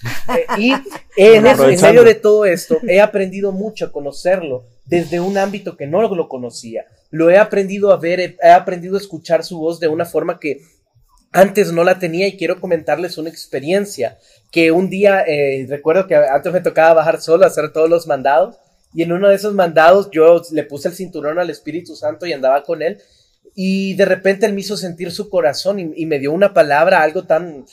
y 0.59 0.71
en, 1.17 1.47
en 1.47 1.81
medio 1.81 2.03
de 2.03 2.13
todo 2.13 2.45
esto, 2.45 2.77
he 2.87 3.01
aprendido 3.01 3.51
mucho 3.51 3.85
a 3.85 3.91
conocerlo 3.91 4.65
desde 4.85 5.19
un 5.19 5.37
ámbito 5.39 5.75
que 5.75 5.87
no 5.87 6.01
lo 6.03 6.29
conocía 6.29 6.85
lo 7.09 7.29
he 7.29 7.37
aprendido 7.37 7.91
a 7.91 7.97
ver, 7.97 8.19
he, 8.19 8.49
aprendido 8.49 8.95
a 8.95 8.99
escuchar 8.99 9.43
su 9.43 9.59
voz 9.59 9.79
de 9.79 9.87
una 9.87 10.05
forma 10.05 10.39
que 10.39 10.61
antes 11.31 11.71
no 11.71 11.83
la 11.83 11.99
tenía 11.99 12.27
y 12.27 12.37
quiero 12.37 12.59
comentarles 12.59 13.17
una 13.17 13.29
experiencia 13.29 14.17
que 14.51 14.71
un 14.71 14.89
día, 14.89 15.23
eh, 15.27 15.65
recuerdo 15.69 16.07
que 16.07 16.15
antes 16.15 16.51
me 16.51 16.61
tocaba 16.61 16.95
bajar 16.95 17.21
solo, 17.21 17.45
hacer 17.45 17.71
todos 17.71 17.89
los 17.89 18.07
mandados 18.07 18.55
y 18.93 19.03
en 19.03 19.11
uno 19.11 19.29
de 19.29 19.35
esos 19.35 19.53
mandados 19.53 20.09
yo 20.11 20.41
le 20.51 20.63
puse 20.63 20.87
el 20.87 20.95
cinturón 20.95 21.39
al 21.39 21.49
Espíritu 21.49 21.95
Santo 21.95 22.25
y 22.25 22.33
andaba 22.33 22.63
con 22.63 22.81
él 22.81 22.99
y 23.55 23.95
de 23.95 24.05
repente 24.05 24.45
él 24.45 24.53
me 24.53 24.61
hizo 24.61 24.77
sentir 24.77 25.11
su 25.11 25.29
corazón 25.29 25.79
y 25.79 26.05
me 26.05 26.19
dio 26.19 26.31
una 26.31 26.53
palabra, 26.53 27.01
algo 27.01 27.23
tan, 27.23 27.65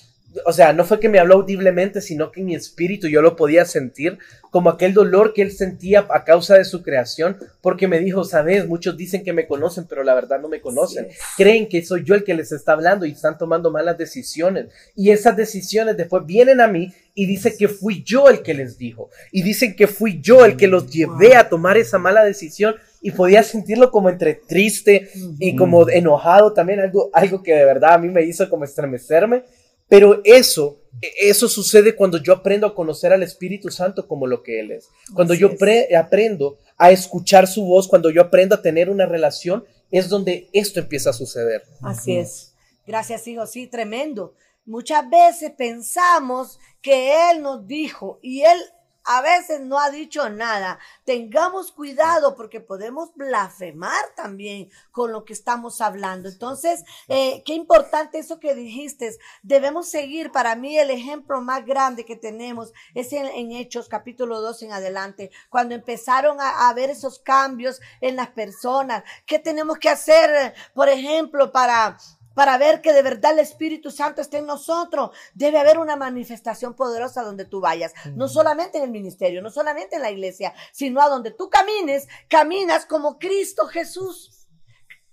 o 0.45 0.53
sea, 0.53 0.73
no 0.73 0.85
fue 0.85 1.01
que 1.01 1.09
me 1.09 1.19
habló 1.19 1.37
audiblemente, 1.37 2.01
sino 2.01 2.31
que 2.31 2.41
en 2.41 2.47
mi 2.47 2.55
espíritu 2.55 3.09
yo 3.09 3.23
lo 3.23 3.37
podía 3.37 3.65
sentir 3.65 4.19
como 4.51 4.71
aquel 4.71 4.95
dolor 4.95 5.33
que 5.33 5.43
él 5.43 5.53
sentía 5.53 6.07
a 6.11 6.25
causa 6.25 6.57
de 6.57 6.65
su 6.65 6.83
creación, 6.83 7.37
porque 7.61 7.89
me 7.89 7.99
dijo, 7.99 8.25
sabes, 8.25 8.67
muchos 8.67 8.97
dicen 8.97 9.25
que 9.25 9.33
me 9.33 9.47
conocen, 9.47 9.87
pero 9.89 10.05
la 10.05 10.15
verdad 10.15 10.41
no 10.41 10.49
me 10.49 10.61
conocen. 10.61 11.09
Creen 11.37 11.69
que 11.69 11.85
soy 11.85 12.05
yo 12.05 12.15
el 12.15 12.25
que 12.25 12.35
les 12.35 12.53
está 12.53 12.73
hablando 12.73 13.05
y 13.05 13.13
están 13.13 13.37
tomando 13.37 13.71
malas 13.71 13.99
decisiones. 13.99 14.67
Y 14.95 15.11
esas 15.11 15.37
decisiones 15.37 15.97
después 15.97 16.25
vienen 16.25 16.61
a 16.61 16.69
mí 16.69 16.93
y 17.15 17.27
dicen 17.27 17.55
que 17.59 17.69
fui 17.69 18.03
yo 18.05 18.29
el 18.29 18.43
que 18.43 18.55
les 18.55 18.79
dijo. 18.79 19.11
Y 19.33 19.43
dicen 19.43 19.75
que 19.75 19.87
fui 19.87 20.21
yo 20.21 20.45
el 20.45 20.57
que 20.57 20.69
los 20.69 20.91
llevé 20.91 21.37
a 21.37 21.49
tomar 21.49 21.77
esa 21.77 21.99
mala 21.99 22.25
decisión 22.25 22.77
y 23.03 23.11
podía 23.11 23.43
sentirlo 23.43 23.91
como 23.91 24.09
entre 24.09 24.35
triste 24.35 25.11
y 25.39 25.57
como 25.57 25.89
enojado 25.89 26.53
también, 26.53 26.81
algo, 26.81 27.11
algo 27.13 27.43
que 27.43 27.55
de 27.55 27.65
verdad 27.65 27.95
a 27.95 27.99
mí 27.99 28.09
me 28.09 28.23
hizo 28.23 28.49
como 28.49 28.65
estremecerme 28.65 29.43
pero 29.89 30.21
eso 30.25 30.81
eso 31.19 31.49
sucede 31.49 31.97
cuando 31.97 32.19
yo 32.19 32.33
aprendo 32.33 32.67
a 32.67 32.75
conocer 32.75 33.13
al 33.13 33.23
Espíritu 33.23 33.71
Santo 33.71 34.07
como 34.07 34.27
lo 34.27 34.43
que 34.43 34.61
Él 34.61 34.71
es. 34.71 34.89
Cuando 35.13 35.35
Así 35.35 35.43
yo 35.43 35.51
es. 35.51 35.95
aprendo 35.97 36.59
a 36.77 36.91
escuchar 36.91 37.47
su 37.47 37.65
voz, 37.65 37.89
cuando 37.89 38.11
yo 38.11 38.23
aprendo 38.23 38.55
a 38.55 38.63
tener 38.63 38.89
una 38.91 39.07
relación, 39.07 39.65
es 39.91 40.09
donde 40.09 40.49
esto 40.53 40.81
empieza 40.81 41.11
a 41.11 41.15
suceder. 41.15 41.63
Así 41.83 42.17
es. 42.17 42.55
Gracias, 42.87 43.27
hijo. 43.27 43.47
Sí, 43.47 43.67
tremendo. 43.67 44.35
Muchas 44.67 45.09
veces 45.09 45.53
pensamos 45.57 46.59
que 46.81 47.31
Él 47.31 47.43
nos 47.43 47.67
dijo 47.67 48.19
y 48.23 48.43
Él 48.43 48.59
a 49.05 49.21
veces 49.21 49.61
no 49.61 49.79
ha 49.79 49.91
dicho 49.91 50.29
nada. 50.31 50.79
Tengamos 51.05 51.73
cuidado 51.73 52.35
porque 52.35 52.61
podemos 52.61 53.15
blasfemar 53.15 54.05
también 54.17 54.71
con 54.91 55.13
lo 55.13 55.25
que 55.25 55.33
estamos 55.33 55.81
hablando. 55.81 56.29
Entonces, 56.29 56.85
eh, 57.09 57.43
qué 57.45 57.55
importante 57.55 58.19
eso 58.19 58.41
que 58.41 58.55
dijiste. 58.55 59.17
Debemos 59.43 59.89
seguir. 59.89 60.33
Para 60.33 60.57
mí 60.57 60.79
el 60.79 60.91
ejemplo 60.91 61.41
más 61.41 61.65
grande 61.65 62.05
que 62.05 62.17
tenemos 62.17 62.73
es 62.95 63.13
en, 63.13 63.27
en 63.27 63.53
Hechos 63.53 63.89
capítulo 63.89 64.41
2 64.41 64.63
en 64.63 64.73
adelante, 64.73 65.31
cuando 65.51 65.75
empezaron 65.75 66.41
a, 66.41 66.69
a 66.69 66.75
ver 66.75 66.91
esos 66.91 67.19
cambios 67.19 67.81
en 68.01 68.17
las 68.17 68.29
personas. 68.29 69.05
¿Qué 69.27 69.39
tenemos 69.39 69.79
que 69.79 69.91
hacer, 69.91 70.55
por 70.75 70.89
ejemplo, 70.89 71.53
para 71.53 71.99
para 72.35 72.59
ver 72.59 72.81
que 72.81 72.93
de 72.93 73.03
verdad 73.03 73.33
el 73.33 73.39
Espíritu 73.39 73.91
Santo 73.91 74.21
esté 74.21 74.39
en 74.39 74.47
nosotros. 74.47 75.11
Debe 75.35 75.59
haber 75.59 75.79
una 75.79 75.97
manifestación 75.97 76.75
poderosa 76.75 77.23
donde 77.23 77.45
tú 77.45 77.61
vayas. 77.61 77.95
No 78.15 78.29
solamente 78.29 78.79
en 78.79 78.85
el 78.85 78.91
ministerio, 78.91 79.43
no 79.43 79.51
solamente 79.51 79.97
en 79.97 80.03
la 80.03 80.11
iglesia, 80.11 80.55
sino 80.73 81.01
a 81.01 81.09
donde 81.09 81.31
tú 81.31 81.49
camines, 81.49 82.09
caminas 82.29 82.87
como 82.87 83.19
Cristo 83.19 83.67
Jesús. 83.67 84.49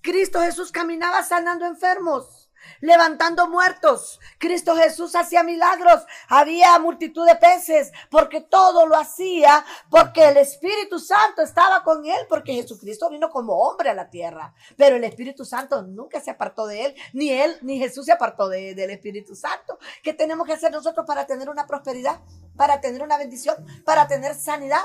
Cristo 0.02 0.42
Jesús 0.42 0.72
caminaba 0.72 1.24
sanando 1.24 1.66
enfermos, 1.66 2.41
levantando 2.80 3.48
muertos. 3.48 4.20
Cristo 4.38 4.76
Jesús 4.76 5.16
hacía 5.16 5.44
milagros. 5.44 6.04
Había 6.28 6.78
multitud 6.80 7.26
de 7.26 7.36
peces, 7.36 7.92
porque 8.10 8.42
todo 8.42 8.86
lo 8.86 8.96
hacía, 8.98 9.66
porque 9.90 10.30
el 10.30 10.38
Espíritu 10.38 11.00
Santo 11.00 11.42
estaba 11.42 11.84
con 11.84 12.06
él, 12.06 12.26
porque 12.30 12.54
Jesucristo 12.54 13.10
vino 13.10 13.30
como 13.30 13.54
hombre 13.54 13.90
a 13.90 13.94
la 13.94 14.10
tierra. 14.10 14.54
Pero 14.78 14.96
el 14.96 15.04
Espíritu 15.04 15.46
Santo 15.46 15.82
nunca 15.82 16.20
se 16.20 16.32
apartó 16.32 16.68
de 16.68 16.86
él, 16.86 16.96
ni 17.14 17.32
él, 17.32 17.58
ni 17.62 17.80
Jesús 17.80 18.06
se 18.06 18.12
apartó 18.12 18.50
de- 18.50 18.76
del 18.76 18.92
Espíritu 18.92 19.36
Santo. 19.36 19.78
¿Qué 20.04 20.14
tenemos 20.14 20.48
que 20.48 20.54
hacer 20.54 20.72
nosotros 20.72 21.06
para 21.06 21.26
tener 21.26 21.50
una 21.50 21.68
prosperidad, 21.68 22.20
para 22.56 22.82
tener 22.82 23.02
una 23.02 23.18
bendición, 23.18 23.56
para 23.86 24.08
tener 24.08 24.36
sanidad? 24.36 24.82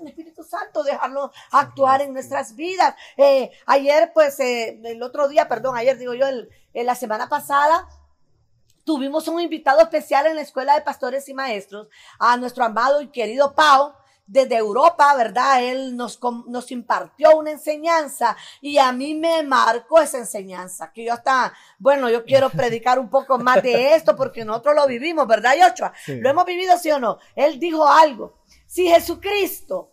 Al 0.00 0.08
Espíritu 0.08 0.42
Santo, 0.42 0.82
dejarlo 0.82 1.32
actuar 1.50 2.02
en 2.02 2.12
nuestras 2.12 2.54
vidas. 2.54 2.94
Eh, 3.16 3.50
ayer, 3.66 4.12
pues, 4.12 4.38
eh, 4.40 4.80
el 4.84 5.02
otro 5.02 5.28
día, 5.28 5.48
perdón, 5.48 5.76
ayer 5.76 5.98
digo 5.98 6.14
yo, 6.14 6.26
el, 6.26 6.48
en 6.74 6.86
la 6.86 6.94
semana 6.94 7.28
pasada, 7.28 7.88
tuvimos 8.84 9.28
un 9.28 9.40
invitado 9.40 9.80
especial 9.80 10.26
en 10.26 10.36
la 10.36 10.42
Escuela 10.42 10.74
de 10.74 10.82
Pastores 10.82 11.28
y 11.28 11.34
Maestros, 11.34 11.88
a 12.18 12.36
nuestro 12.36 12.64
amado 12.64 13.00
y 13.00 13.08
querido 13.08 13.54
Pau, 13.54 13.94
desde 14.30 14.56
Europa, 14.56 15.12
¿verdad? 15.16 15.64
Él 15.64 15.96
nos, 15.96 16.20
nos 16.46 16.70
impartió 16.70 17.36
una 17.36 17.50
enseñanza 17.50 18.36
y 18.60 18.78
a 18.78 18.92
mí 18.92 19.16
me 19.16 19.42
marcó 19.42 20.00
esa 20.00 20.18
enseñanza, 20.18 20.92
que 20.92 21.04
yo 21.04 21.12
hasta, 21.12 21.52
bueno, 21.80 22.08
yo 22.08 22.24
quiero 22.24 22.48
predicar 22.50 23.00
un 23.00 23.10
poco 23.10 23.38
más 23.38 23.60
de 23.60 23.94
esto 23.94 24.14
porque 24.14 24.44
nosotros 24.44 24.76
lo 24.76 24.86
vivimos, 24.86 25.26
¿verdad, 25.26 25.54
Yochoa? 25.58 25.92
Sí. 26.04 26.20
Lo 26.20 26.30
hemos 26.30 26.44
vivido, 26.44 26.78
¿sí 26.78 26.92
o 26.92 27.00
no? 27.00 27.18
Él 27.34 27.58
dijo 27.58 27.88
algo. 27.88 28.39
Si 28.70 28.86
Jesucristo 28.86 29.90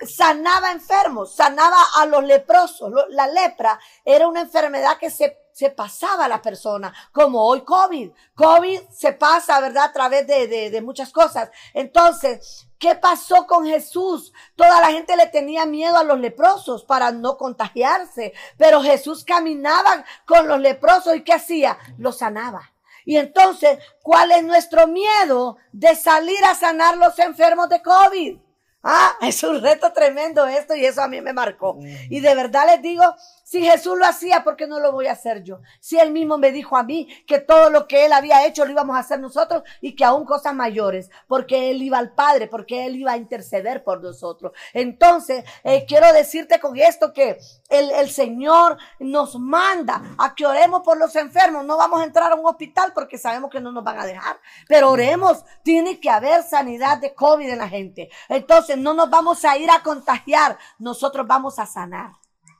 sanaba 0.00 0.72
enfermos, 0.72 1.34
sanaba 1.36 1.76
a 1.96 2.06
los 2.06 2.24
leprosos. 2.24 2.90
La 3.10 3.26
lepra 3.26 3.78
era 4.02 4.26
una 4.26 4.40
enfermedad 4.40 4.96
que 4.96 5.10
se, 5.10 5.36
se 5.52 5.68
pasaba 5.68 6.24
a 6.24 6.28
la 6.28 6.40
persona, 6.40 6.90
como 7.12 7.44
hoy 7.44 7.66
COVID. 7.66 8.10
COVID 8.34 8.80
se 8.90 9.12
pasa, 9.12 9.60
¿verdad? 9.60 9.84
A 9.84 9.92
través 9.92 10.26
de, 10.26 10.46
de, 10.48 10.70
de 10.70 10.80
muchas 10.80 11.12
cosas. 11.12 11.50
Entonces, 11.74 12.66
¿qué 12.78 12.94
pasó 12.94 13.46
con 13.46 13.66
Jesús? 13.66 14.32
Toda 14.56 14.80
la 14.80 14.86
gente 14.86 15.14
le 15.14 15.26
tenía 15.26 15.66
miedo 15.66 15.98
a 15.98 16.04
los 16.04 16.18
leprosos 16.18 16.86
para 16.86 17.12
no 17.12 17.36
contagiarse, 17.36 18.32
pero 18.56 18.80
Jesús 18.80 19.22
caminaba 19.22 20.02
con 20.24 20.48
los 20.48 20.60
leprosos 20.60 21.14
y 21.14 21.24
¿qué 21.24 21.34
hacía? 21.34 21.76
Los 21.98 22.16
sanaba. 22.16 22.72
Y 23.08 23.16
entonces, 23.16 23.78
¿cuál 24.02 24.32
es 24.32 24.44
nuestro 24.44 24.86
miedo 24.86 25.56
de 25.72 25.96
salir 25.96 26.44
a 26.44 26.54
sanar 26.54 26.98
los 26.98 27.18
enfermos 27.18 27.70
de 27.70 27.80
COVID? 27.80 28.38
Ah, 28.82 29.16
es 29.22 29.42
un 29.42 29.60
reto 29.60 29.92
tremendo 29.92 30.46
esto 30.46 30.74
y 30.74 30.84
eso 30.84 31.02
a 31.02 31.08
mí 31.08 31.20
me 31.20 31.32
marcó. 31.32 31.78
Y 32.10 32.20
de 32.20 32.34
verdad 32.34 32.66
les 32.66 32.82
digo, 32.82 33.02
si 33.42 33.64
Jesús 33.64 33.98
lo 33.98 34.04
hacía, 34.04 34.44
¿por 34.44 34.56
qué 34.56 34.66
no 34.66 34.78
lo 34.78 34.92
voy 34.92 35.06
a 35.06 35.12
hacer 35.12 35.42
yo? 35.42 35.60
Si 35.80 35.98
él 35.98 36.12
mismo 36.12 36.38
me 36.38 36.52
dijo 36.52 36.76
a 36.76 36.82
mí 36.82 37.08
que 37.26 37.38
todo 37.38 37.70
lo 37.70 37.88
que 37.88 38.04
él 38.04 38.12
había 38.12 38.46
hecho 38.46 38.64
lo 38.64 38.72
íbamos 38.72 38.96
a 38.96 39.00
hacer 39.00 39.20
nosotros 39.20 39.62
y 39.80 39.96
que 39.96 40.04
aún 40.04 40.24
cosas 40.26 40.54
mayores, 40.54 41.10
porque 41.26 41.70
él 41.70 41.82
iba 41.82 41.98
al 41.98 42.14
Padre, 42.14 42.46
porque 42.46 42.84
él 42.86 42.96
iba 42.96 43.12
a 43.12 43.16
interceder 43.16 43.82
por 43.82 44.02
nosotros. 44.02 44.52
Entonces, 44.74 45.44
eh, 45.64 45.86
quiero 45.88 46.12
decirte 46.12 46.60
con 46.60 46.76
esto 46.76 47.12
que 47.12 47.38
el, 47.70 47.90
el 47.90 48.10
Señor 48.10 48.76
nos 49.00 49.38
manda 49.38 50.02
a 50.18 50.34
que 50.34 50.44
oremos 50.44 50.82
por 50.82 50.98
los 50.98 51.16
enfermos. 51.16 51.64
No 51.64 51.78
vamos 51.78 52.02
a 52.02 52.04
entrar 52.04 52.30
a 52.30 52.34
un 52.34 52.46
hospital 52.46 52.92
porque 52.94 53.16
sabemos 53.16 53.50
que 53.50 53.60
no 53.60 53.72
nos 53.72 53.82
van 53.82 53.98
a 53.98 54.06
dejar, 54.06 54.38
pero 54.68 54.90
oremos. 54.90 55.42
Tiene 55.62 55.98
que 56.00 56.10
haber 56.10 56.42
sanidad 56.42 56.98
de 56.98 57.14
COVID 57.14 57.48
en 57.48 57.58
la 57.58 57.68
gente. 57.68 58.10
Entonces, 58.28 58.67
no 58.76 58.94
nos 58.94 59.10
vamos 59.10 59.44
a 59.44 59.56
ir 59.56 59.70
a 59.70 59.82
contagiar, 59.82 60.58
nosotros 60.78 61.26
vamos 61.26 61.58
a 61.58 61.66
sanar 61.66 62.12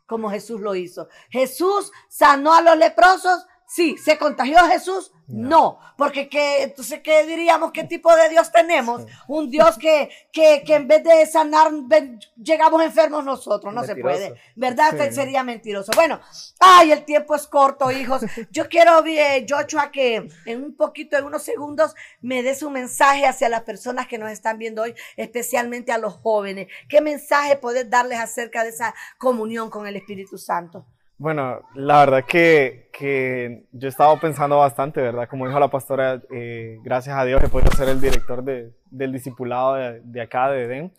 como 0.08 0.30
Jesús 0.30 0.60
lo 0.60 0.74
hizo. 0.74 1.08
Jesús 1.28 1.92
sanó 2.08 2.54
a 2.54 2.62
los 2.62 2.76
leprosos. 2.76 3.46
Sí, 3.66 3.96
¿se 3.98 4.18
contagió 4.18 4.58
Jesús? 4.66 5.12
No, 5.30 5.78
porque 5.98 6.28
¿qué, 6.30 6.62
entonces, 6.62 7.00
¿qué 7.02 7.26
diríamos? 7.26 7.70
¿Qué 7.72 7.84
tipo 7.84 8.14
de 8.16 8.30
Dios 8.30 8.50
tenemos? 8.50 9.02
Un 9.26 9.50
Dios 9.50 9.76
que, 9.76 10.08
que, 10.32 10.62
que 10.64 10.74
en 10.76 10.88
vez 10.88 11.04
de 11.04 11.26
sanar, 11.26 11.68
ven- 11.82 12.18
llegamos 12.42 12.82
enfermos 12.82 13.24
nosotros, 13.24 13.74
no 13.74 13.82
se 13.84 13.94
puede, 13.96 14.40
¿verdad? 14.56 14.90
Sí. 15.10 15.14
Sería 15.14 15.44
mentiroso. 15.44 15.92
Bueno, 15.94 16.18
ay, 16.60 16.92
el 16.92 17.04
tiempo 17.04 17.34
es 17.34 17.46
corto, 17.46 17.90
hijos. 17.90 18.22
Yo 18.50 18.68
quiero, 18.70 19.04
eh, 19.04 19.44
Joshua, 19.46 19.90
que 19.90 20.28
en 20.46 20.64
un 20.64 20.74
poquito, 20.74 21.18
en 21.18 21.24
unos 21.24 21.42
segundos, 21.42 21.94
me 22.22 22.42
des 22.42 22.62
un 22.62 22.72
mensaje 22.72 23.26
hacia 23.26 23.50
las 23.50 23.62
personas 23.64 24.06
que 24.08 24.16
nos 24.16 24.30
están 24.30 24.56
viendo 24.56 24.80
hoy, 24.82 24.94
especialmente 25.16 25.92
a 25.92 25.98
los 25.98 26.14
jóvenes. 26.14 26.68
¿Qué 26.88 27.02
mensaje 27.02 27.56
podés 27.56 27.90
darles 27.90 28.18
acerca 28.18 28.64
de 28.64 28.70
esa 28.70 28.94
comunión 29.18 29.68
con 29.68 29.86
el 29.86 29.96
Espíritu 29.96 30.38
Santo? 30.38 30.86
Bueno, 31.18 31.62
la 31.74 31.98
verdad 32.00 32.24
que, 32.26 32.90
que 32.92 33.64
yo 33.72 33.88
he 33.88 33.90
estado 33.90 34.18
pensando 34.20 34.58
bastante, 34.58 35.00
¿verdad? 35.00 35.28
Como 35.28 35.46
dijo 35.48 35.58
la 35.58 35.68
pastora, 35.68 36.22
eh, 36.30 36.78
gracias 36.84 37.16
a 37.18 37.24
Dios 37.24 37.42
he 37.42 37.48
podido 37.48 37.72
ser 37.72 37.88
el 37.88 38.00
director 38.00 38.44
de- 38.44 38.70
del 38.90 39.12
discipulado 39.12 39.74
de, 39.74 40.00
de 40.04 40.20
acá, 40.20 40.48
de 40.50 40.62
Edén. 40.64 40.92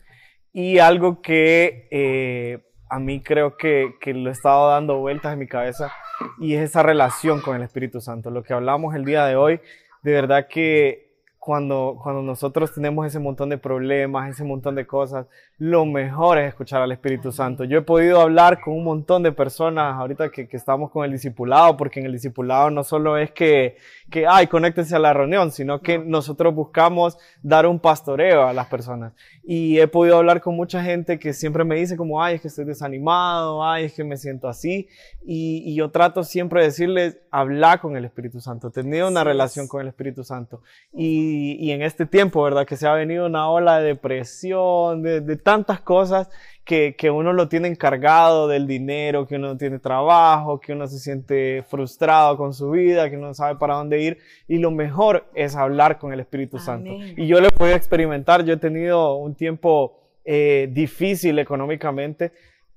Y 0.52 0.80
algo 0.80 1.22
que 1.22 1.88
eh, 1.90 2.60
a 2.90 3.00
mí 3.00 3.22
creo 3.22 3.56
que, 3.56 3.96
que 4.02 4.14
lo 4.14 4.30
he 4.30 4.34
estado 4.34 4.70
dando 4.72 4.98
vueltas 4.98 5.32
en 5.32 5.40
mi 5.40 5.48
cabeza 5.48 5.90
y 6.40 6.56
es 6.56 6.70
esa 6.70 6.84
relación 6.84 7.40
con 7.40 7.56
el 7.56 7.62
Espíritu 7.62 8.02
Santo. 8.02 8.30
Lo 8.30 8.44
que 8.44 8.54
hablamos 8.54 8.96
el 8.96 9.06
día 9.06 9.26
de 9.26 9.38
hoy, 9.38 9.62
de 10.04 10.12
verdad 10.12 10.48
que 10.50 11.14
cuando, 11.38 11.98
cuando 12.04 12.22
nosotros 12.24 12.74
tenemos 12.74 13.08
ese 13.08 13.20
montón 13.20 13.48
de 13.50 13.58
problemas, 13.58 14.30
ese 14.30 14.44
montón 14.44 14.76
de 14.76 14.86
cosas, 14.86 15.28
lo 15.60 15.86
mejor 15.86 16.38
es 16.38 16.48
escuchar 16.48 16.82
al 16.82 16.94
Espíritu 16.94 17.34
Santo. 17.34 17.66
Yo 17.66 17.80
he 17.80 17.82
podido 17.82 18.22
hablar 18.22 18.62
con 18.62 18.76
un 18.76 18.86
montón 18.86 19.24
de 19.24 19.34
personas 19.34 19.94
ahorita 19.94 20.30
que, 20.30 20.48
que 20.48 20.56
estamos 20.56 20.90
con 20.90 21.04
el 21.04 21.12
discipulado, 21.12 21.76
porque 21.76 22.00
en 22.00 22.06
el 22.06 22.14
discipulado 22.14 22.70
no 22.70 22.82
solo 22.86 23.18
es 23.18 23.32
que, 23.32 23.76
que, 24.10 24.26
ay, 24.26 24.48
conéctense 24.48 24.96
a 24.96 25.00
la 25.00 25.12
reunión, 25.12 25.52
sino 25.52 25.82
que 25.82 26.00
nosotros 26.00 26.56
buscamos 26.56 27.18
dar 27.44 27.68
un 27.68 27.78
pastoreo 27.78 28.48
a 28.48 28.54
las 28.54 28.68
personas. 28.68 29.12
Y 29.44 29.80
he 29.80 29.88
podido 29.90 30.16
hablar 30.16 30.40
con 30.40 30.56
mucha 30.56 30.82
gente 30.82 31.20
que 31.20 31.34
siempre 31.34 31.66
me 31.66 31.76
dice 31.76 31.98
como, 31.98 32.24
ay, 32.24 32.36
es 32.36 32.42
que 32.42 32.48
estoy 32.48 32.64
desanimado, 32.64 33.62
ay, 33.66 33.86
es 33.86 33.94
que 33.94 34.06
me 34.06 34.16
siento 34.16 34.48
así. 34.48 34.88
Y, 35.26 35.64
y 35.66 35.76
yo 35.76 35.92
trato 35.92 36.24
siempre 36.24 36.62
de 36.62 36.68
decirles, 36.68 37.20
habla 37.32 37.80
con 37.82 37.98
el 37.98 38.06
Espíritu 38.06 38.40
Santo, 38.40 38.72
tener 38.72 39.04
una 39.04 39.26
relación 39.26 39.68
con 39.68 39.82
el 39.82 39.90
Espíritu 39.90 40.24
Santo. 40.24 40.62
Y, 40.94 41.58
y 41.60 41.72
en 41.72 41.82
este 41.82 42.06
tiempo, 42.06 42.42
¿verdad? 42.44 42.66
Que 42.66 42.78
se 42.78 42.88
ha 42.88 42.94
venido 42.94 43.26
una 43.26 43.50
ola 43.50 43.80
de 43.80 43.88
depresión, 43.88 45.02
de, 45.02 45.20
de 45.20 45.49
tantas 45.50 45.82
cosas 45.82 46.30
que, 46.64 46.96
que 46.96 47.10
uno 47.10 47.34
lo 47.34 47.50
tiene 47.50 47.68
encargado 47.68 48.48
del 48.48 48.68
dinero, 48.68 49.26
que 49.26 49.38
uno 49.38 49.48
no 49.48 49.58
tiene 49.58 49.80
trabajo, 49.80 50.60
que 50.60 50.74
uno 50.74 50.86
se 50.86 51.00
siente 51.00 51.64
frustrado 51.68 52.38
con 52.38 52.54
su 52.54 52.70
vida, 52.70 53.10
que 53.10 53.18
uno 53.18 53.30
no 53.30 53.34
sabe 53.34 53.56
para 53.56 53.74
dónde 53.74 54.00
ir. 54.00 54.20
Y 54.48 54.60
lo 54.60 54.70
mejor 54.70 55.26
es 55.34 55.56
hablar 55.56 55.98
con 55.98 56.14
el 56.14 56.20
Espíritu 56.20 56.60
Santo. 56.60 56.92
Amén. 56.92 57.16
Y 57.18 57.26
yo 57.26 57.42
lo 57.42 57.48
he 57.48 57.52
podido 57.52 57.76
experimentar. 57.76 58.46
Yo 58.46 58.54
he 58.54 58.58
tenido 58.58 59.16
un 59.16 59.34
tiempo 59.34 59.98
eh, 60.24 60.70
difícil 60.72 61.40
económicamente, 61.40 62.32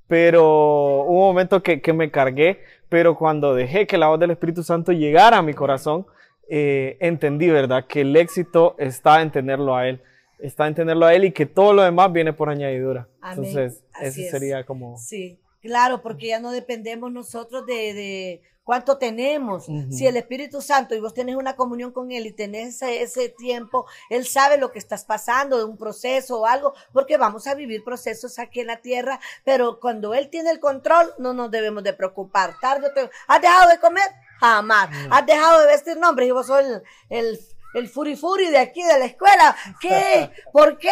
pero 0.09 1.03
hubo 1.03 1.21
un 1.21 1.27
momento 1.27 1.63
que, 1.63 1.83
que 1.83 1.93
me 1.93 2.11
cargué, 2.11 2.61
pero 2.89 3.15
cuando 3.15 3.55
dejé 3.55 3.87
que 3.87 3.99
la 3.99 4.07
voz 4.07 4.19
del 4.19 4.31
Espíritu 4.31 4.63
Santo 4.63 4.93
llegara 4.93 5.37
a 5.37 5.43
mi 5.43 5.53
corazón, 5.53 6.07
eh, 6.49 6.97
entendí, 7.01 7.51
¿verdad? 7.51 7.85
Que 7.87 8.01
el 8.01 8.17
éxito 8.17 8.75
está 8.79 9.21
en 9.21 9.31
tenerlo 9.31 9.77
a 9.77 9.87
Él, 9.87 10.01
está 10.43 10.67
en 10.67 10.75
tenerlo 10.75 11.07
a 11.07 11.15
Él 11.15 11.25
y 11.25 11.33
que 11.33 11.47
todo 11.47 11.73
lo 11.73 11.83
demás 11.83 12.13
viene 12.13 12.33
por 12.33 12.51
añadidura. 12.51 13.09
Amén. 13.21 13.47
Entonces, 13.47 13.85
Así 13.93 14.07
ese 14.07 14.25
es. 14.27 14.31
sería 14.31 14.65
como... 14.65 14.99
Sí. 14.99 15.39
Claro, 15.61 16.03
porque 16.03 16.27
ya 16.27 16.41
no 16.41 16.51
dependemos 16.51 17.13
nosotros 17.13 17.65
de, 17.67 17.95
de 17.95 18.43
cuánto 18.65 18.99
tenemos. 18.99 19.67
Si 19.91 20.07
el 20.09 20.17
Espíritu 20.17 20.61
Santo 20.61 20.97
y 20.97 21.01
vos 21.01 21.15
tenés 21.15 21.37
una 21.37 21.55
comunión 21.55 21.93
con 21.93 22.11
Él 22.11 22.27
y 22.27 22.33
tenés 22.33 22.83
ese, 22.83 23.03
ese 23.03 23.29
tiempo, 23.29 23.87
Él 24.11 24.27
sabe 24.27 24.59
lo 24.59 24.73
que 24.73 24.81
estás 24.81 25.05
pasando, 25.05 25.59
de 25.59 25.65
un 25.65 25.77
proceso 25.77 26.41
o 26.41 26.47
algo, 26.47 26.75
porque 26.93 27.17
vamos 27.17 27.47
a 27.47 27.55
vivir 27.55 27.85
procesos 27.85 28.41
aquí 28.41 28.59
en 28.59 28.67
la 28.67 28.79
tierra, 28.79 29.21
pero 29.45 29.79
cuando 29.79 30.15
Él 30.15 30.31
tiene 30.31 30.51
el 30.51 30.59
control, 30.59 31.15
no 31.19 31.33
nos 31.33 31.51
debemos 31.53 31.85
de 31.85 31.93
preocupar. 31.93 32.55
Tarde 32.61 32.89
o 32.89 32.93
temprano. 32.93 33.11
¿Has 33.29 33.41
dejado 33.41 33.71
de 33.71 33.79
comer? 33.79 34.09
Jamás. 34.41 34.89
¿Has 35.11 35.27
dejado 35.27 35.61
de 35.61 35.67
vestir 35.69 35.97
nombres? 35.97 36.29
Y 36.29 36.33
vos 36.33 36.47
sos 36.49 36.61
el, 36.61 36.83
el 37.09 37.41
el 37.75 37.89
furifuri 37.89 38.51
de 38.51 38.59
aquí 38.59 38.83
de 38.83 38.99
la 38.99 39.05
escuela. 39.07 39.57
¿Qué? 39.81 40.31
¿Por 40.53 40.79
qué 40.79 40.91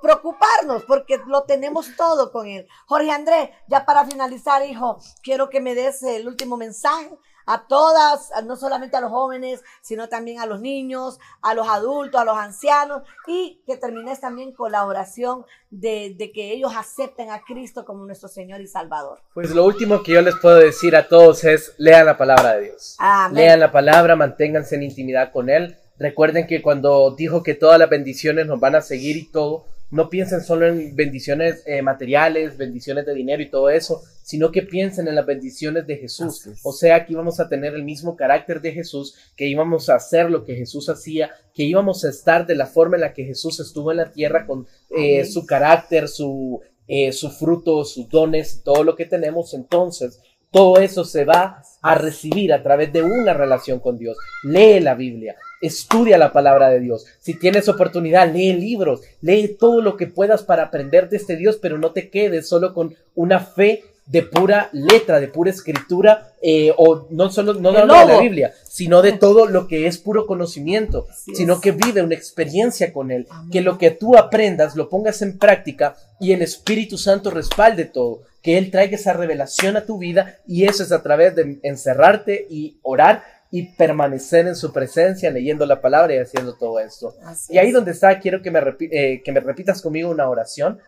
preocuparnos? 0.00 0.84
Porque 0.84 1.20
lo 1.26 1.42
tenemos 1.42 1.96
todo 1.96 2.32
con 2.32 2.46
él. 2.46 2.66
Jorge 2.86 3.10
Andrés, 3.10 3.50
ya 3.68 3.84
para 3.84 4.04
finalizar, 4.04 4.64
hijo, 4.64 4.98
quiero 5.22 5.50
que 5.50 5.60
me 5.60 5.74
des 5.74 6.02
el 6.02 6.26
último 6.26 6.56
mensaje 6.56 7.10
a 7.46 7.66
todas, 7.66 8.30
no 8.44 8.54
solamente 8.54 8.96
a 8.96 9.00
los 9.00 9.10
jóvenes, 9.10 9.64
sino 9.80 10.08
también 10.08 10.38
a 10.38 10.46
los 10.46 10.60
niños, 10.60 11.18
a 11.42 11.52
los 11.54 11.68
adultos, 11.68 12.20
a 12.20 12.24
los 12.24 12.36
ancianos, 12.36 13.02
y 13.26 13.62
que 13.66 13.76
termines 13.76 14.20
también 14.20 14.52
con 14.52 14.70
la 14.70 14.86
oración 14.86 15.44
de, 15.68 16.14
de 16.16 16.30
que 16.30 16.52
ellos 16.52 16.72
acepten 16.76 17.30
a 17.30 17.42
Cristo 17.42 17.84
como 17.84 18.04
nuestro 18.06 18.28
Señor 18.28 18.60
y 18.60 18.68
Salvador. 18.68 19.20
Pues 19.34 19.50
lo 19.50 19.64
último 19.64 20.02
que 20.02 20.12
yo 20.12 20.22
les 20.22 20.36
puedo 20.36 20.56
decir 20.56 20.94
a 20.94 21.08
todos 21.08 21.42
es 21.42 21.74
lean 21.78 22.06
la 22.06 22.16
palabra 22.16 22.52
de 22.52 22.66
Dios. 22.66 22.94
Amén. 23.00 23.34
Lean 23.34 23.58
la 23.58 23.72
palabra, 23.72 24.14
manténganse 24.14 24.76
en 24.76 24.84
intimidad 24.84 25.32
con 25.32 25.50
Él. 25.50 25.76
Recuerden 26.00 26.46
que 26.46 26.62
cuando 26.62 27.14
dijo 27.14 27.42
que 27.42 27.54
todas 27.54 27.78
las 27.78 27.90
bendiciones 27.90 28.46
nos 28.46 28.58
van 28.58 28.74
a 28.74 28.80
seguir 28.80 29.18
y 29.18 29.26
todo, 29.26 29.66
no 29.90 30.08
piensen 30.08 30.40
solo 30.40 30.66
en 30.66 30.96
bendiciones 30.96 31.62
eh, 31.66 31.82
materiales, 31.82 32.56
bendiciones 32.56 33.04
de 33.04 33.14
dinero 33.14 33.42
y 33.42 33.50
todo 33.50 33.68
eso, 33.68 34.00
sino 34.22 34.50
que 34.50 34.62
piensen 34.62 35.08
en 35.08 35.16
las 35.16 35.26
bendiciones 35.26 35.86
de 35.86 35.96
Jesús. 35.96 36.48
O 36.62 36.72
sea, 36.72 37.04
que 37.04 37.12
íbamos 37.12 37.38
a 37.38 37.50
tener 37.50 37.74
el 37.74 37.82
mismo 37.82 38.16
carácter 38.16 38.62
de 38.62 38.72
Jesús, 38.72 39.14
que 39.36 39.46
íbamos 39.46 39.90
a 39.90 39.96
hacer 39.96 40.30
lo 40.30 40.46
que 40.46 40.54
Jesús 40.54 40.88
hacía, 40.88 41.32
que 41.52 41.64
íbamos 41.64 42.02
a 42.06 42.08
estar 42.08 42.46
de 42.46 42.54
la 42.54 42.66
forma 42.66 42.96
en 42.96 43.02
la 43.02 43.12
que 43.12 43.26
Jesús 43.26 43.60
estuvo 43.60 43.90
en 43.90 43.98
la 43.98 44.10
tierra 44.10 44.46
con 44.46 44.66
eh, 44.96 45.26
su 45.26 45.44
carácter, 45.44 46.08
su, 46.08 46.62
eh, 46.88 47.12
su 47.12 47.30
fruto, 47.30 47.84
sus 47.84 48.08
dones, 48.08 48.62
todo 48.64 48.84
lo 48.84 48.96
que 48.96 49.04
tenemos. 49.04 49.52
Entonces, 49.52 50.18
todo 50.50 50.78
eso 50.78 51.04
se 51.04 51.24
va 51.24 51.62
a 51.82 51.94
recibir 51.94 52.52
a 52.52 52.62
través 52.62 52.92
de 52.92 53.02
una 53.02 53.32
relación 53.32 53.78
con 53.78 53.98
Dios. 53.98 54.16
Lee 54.42 54.80
la 54.80 54.94
Biblia, 54.94 55.36
estudia 55.60 56.18
la 56.18 56.32
palabra 56.32 56.68
de 56.68 56.80
Dios. 56.80 57.06
Si 57.18 57.34
tienes 57.34 57.68
oportunidad, 57.68 58.32
lee 58.32 58.52
libros, 58.52 59.00
lee 59.20 59.56
todo 59.58 59.80
lo 59.80 59.96
que 59.96 60.06
puedas 60.06 60.42
para 60.42 60.64
aprender 60.64 61.08
de 61.08 61.16
este 61.16 61.36
Dios, 61.36 61.58
pero 61.60 61.78
no 61.78 61.92
te 61.92 62.10
quedes 62.10 62.48
solo 62.48 62.74
con 62.74 62.94
una 63.14 63.40
fe 63.40 63.84
de 64.10 64.22
pura 64.22 64.68
letra, 64.72 65.20
de 65.20 65.28
pura 65.28 65.50
escritura, 65.50 66.32
eh, 66.42 66.72
o 66.76 67.06
no 67.10 67.30
solo 67.30 67.54
no 67.54 67.70
de 67.70 67.86
la. 67.86 68.18
Biblia, 68.20 68.52
sino 68.64 69.02
de 69.02 69.12
todo 69.12 69.46
lo 69.46 69.68
que 69.68 69.86
es 69.86 69.98
puro 69.98 70.26
conocimiento, 70.26 71.06
Así 71.08 71.36
sino 71.36 71.54
es. 71.54 71.60
que 71.60 71.70
vive 71.70 72.02
una 72.02 72.16
experiencia 72.16 72.92
con 72.92 73.12
Él, 73.12 73.28
Amén. 73.30 73.50
que 73.52 73.60
lo 73.60 73.78
que 73.78 73.92
tú 73.92 74.16
aprendas 74.16 74.74
lo 74.74 74.88
pongas 74.88 75.22
en 75.22 75.38
práctica 75.38 75.94
y 76.18 76.32
el 76.32 76.42
Espíritu 76.42 76.98
Santo 76.98 77.30
respalde 77.30 77.84
todo, 77.84 78.22
que 78.42 78.58
Él 78.58 78.72
traiga 78.72 78.96
esa 78.96 79.12
revelación 79.12 79.76
a 79.76 79.86
tu 79.86 79.98
vida 79.98 80.38
y 80.44 80.64
eso 80.64 80.82
es 80.82 80.90
a 80.90 81.02
través 81.04 81.36
de 81.36 81.60
encerrarte 81.62 82.46
y 82.50 82.78
orar 82.82 83.22
y 83.52 83.74
permanecer 83.76 84.48
en 84.48 84.56
su 84.56 84.72
presencia 84.72 85.30
leyendo 85.30 85.66
la 85.66 85.80
palabra 85.80 86.14
y 86.16 86.18
haciendo 86.18 86.54
todo 86.54 86.80
esto. 86.80 87.14
Así 87.24 87.52
Y 87.54 87.58
ahí 87.58 87.68
es. 87.68 87.74
donde 87.74 87.92
está, 87.92 88.18
quiero 88.18 88.42
que 88.42 88.50
me, 88.50 88.60
eh, 88.90 89.22
que 89.24 89.30
me 89.32 89.38
repitas 89.40 89.80
conmigo 89.80 90.10
una 90.10 90.28
oración. 90.28 90.80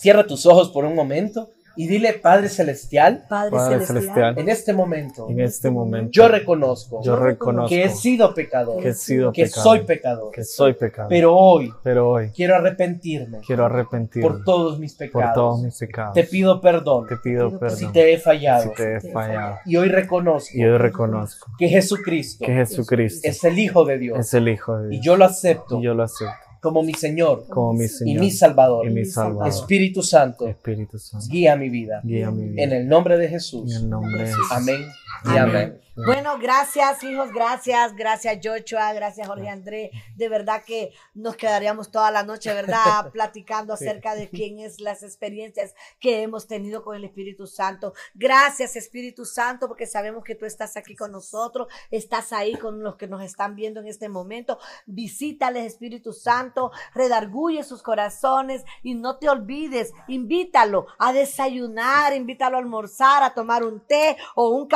Cierra 0.00 0.26
tus 0.26 0.46
ojos 0.46 0.70
por 0.70 0.84
un 0.84 0.96
momento 0.96 1.50
y 1.76 1.86
dile, 1.86 2.12
Padre 2.14 2.48
Celestial, 2.48 3.24
Padre, 3.28 3.50
Padre 3.50 3.86
celestial, 3.86 4.38
en 4.38 4.48
este 4.48 4.72
momento 4.72 5.28
en 5.28 5.40
este 5.40 5.70
momento 5.70 6.10
yo 6.12 6.28
reconozco 6.28 7.02
yo 7.02 7.16
reconozco 7.16 7.68
que 7.68 7.84
he 7.84 7.88
sido 7.88 8.34
pecador, 8.34 8.82
que 8.82 8.88
he 8.90 8.94
sido 8.94 9.32
que 9.32 9.44
pecador, 9.44 9.62
soy 9.64 9.80
pecador, 9.80 10.30
que 10.32 10.44
soy 10.44 10.74
pecador, 10.74 11.08
pero 11.08 11.36
hoy 11.36 11.72
pero 11.82 12.10
hoy 12.10 12.30
quiero 12.30 12.56
arrepentirme 12.56 13.40
quiero 13.46 13.66
arrepentirme 13.66 14.28
por 14.28 14.44
todos 14.44 14.78
mis 14.78 14.94
por 14.94 15.06
pecados. 15.08 15.34
todos 15.34 15.62
mis 15.62 15.78
pecados. 15.78 16.14
Te 16.14 16.24
pido 16.24 16.60
perdón 16.60 17.06
Te 17.06 17.16
pido 17.16 17.58
perdón 17.58 17.76
si 17.78 17.86
te 17.92 18.12
he 18.12 18.18
fallado. 18.18 18.62
si 18.64 18.74
te 18.74 18.96
he 18.96 19.00
fallado. 19.00 19.58
Y 19.66 19.76
hoy 19.76 19.88
reconozco 19.88 20.50
Y 20.54 20.64
hoy 20.64 20.78
reconozco 20.78 21.50
que 21.58 21.68
Jesucristo 21.68 22.44
que 22.44 22.52
Jesucristo 22.52 23.26
es 23.28 23.42
el 23.44 23.58
Hijo 23.58 23.84
de 23.84 23.98
Dios 23.98 24.18
es 24.18 24.34
el 24.34 24.48
Hijo 24.48 24.78
de 24.78 24.88
y 24.88 24.90
Dios. 25.00 25.04
yo 25.04 25.16
lo 25.16 25.24
acepto 25.24 25.78
Y 25.78 25.82
yo 25.82 25.94
lo 25.94 26.02
acepto 26.04 26.43
como 26.64 26.82
mi 26.82 26.94
Señor 26.94 27.44
como 27.46 27.74
mi 27.74 27.84
y 28.06 28.14
mi 28.18 28.30
Salvador. 28.30 28.86
y 28.86 28.90
mi 28.90 29.04
Salvador. 29.04 29.48
Espíritu 29.48 30.02
Santo, 30.02 30.48
Espíritu 30.48 30.98
Santo, 30.98 31.26
guía 31.28 31.56
mi 31.56 31.68
vida. 31.68 32.00
guía 32.02 32.30
mi 32.30 32.48
vida. 32.48 32.62
En 32.62 32.72
el 32.72 32.88
nombre 32.88 33.18
de 33.18 33.28
Jesús. 33.28 33.70
En 33.70 33.82
el 33.82 33.90
nombre 33.90 34.22
de 34.22 34.28
Jesús. 34.28 34.50
Amén 34.50 34.86
Amén. 35.22 35.42
amén. 35.42 35.84
Bueno, 35.96 36.38
gracias 36.40 37.04
hijos, 37.04 37.30
gracias, 37.32 37.94
gracias 37.94 38.40
Joshua, 38.42 38.92
gracias 38.94 39.28
Jorge 39.28 39.48
Andrés. 39.48 39.92
De 40.16 40.28
verdad 40.28 40.64
que 40.66 40.92
nos 41.14 41.36
quedaríamos 41.36 41.92
toda 41.92 42.10
la 42.10 42.24
noche, 42.24 42.52
¿verdad? 42.52 42.82
Platicando 43.12 43.72
acerca 43.72 44.16
de 44.16 44.28
quién 44.30 44.58
es 44.58 44.80
las 44.80 45.04
experiencias 45.04 45.76
que 46.00 46.22
hemos 46.22 46.48
tenido 46.48 46.82
con 46.82 46.96
el 46.96 47.04
Espíritu 47.04 47.46
Santo. 47.46 47.94
Gracias 48.12 48.74
Espíritu 48.74 49.24
Santo, 49.24 49.68
porque 49.68 49.86
sabemos 49.86 50.24
que 50.24 50.34
tú 50.34 50.46
estás 50.46 50.76
aquí 50.76 50.96
con 50.96 51.12
nosotros, 51.12 51.68
estás 51.92 52.32
ahí 52.32 52.56
con 52.56 52.82
los 52.82 52.96
que 52.96 53.06
nos 53.06 53.22
están 53.22 53.54
viendo 53.54 53.78
en 53.78 53.86
este 53.86 54.08
momento. 54.08 54.58
Visítales 54.86 55.64
Espíritu 55.64 56.12
Santo, 56.12 56.72
redarguye 56.92 57.62
sus 57.62 57.84
corazones 57.84 58.64
y 58.82 58.96
no 58.96 59.18
te 59.18 59.28
olvides, 59.28 59.92
invítalo 60.08 60.88
a 60.98 61.12
desayunar, 61.12 62.16
invítalo 62.16 62.56
a 62.56 62.60
almorzar, 62.60 63.22
a 63.22 63.32
tomar 63.32 63.62
un 63.62 63.78
té 63.86 64.16
o 64.34 64.48
un 64.48 64.66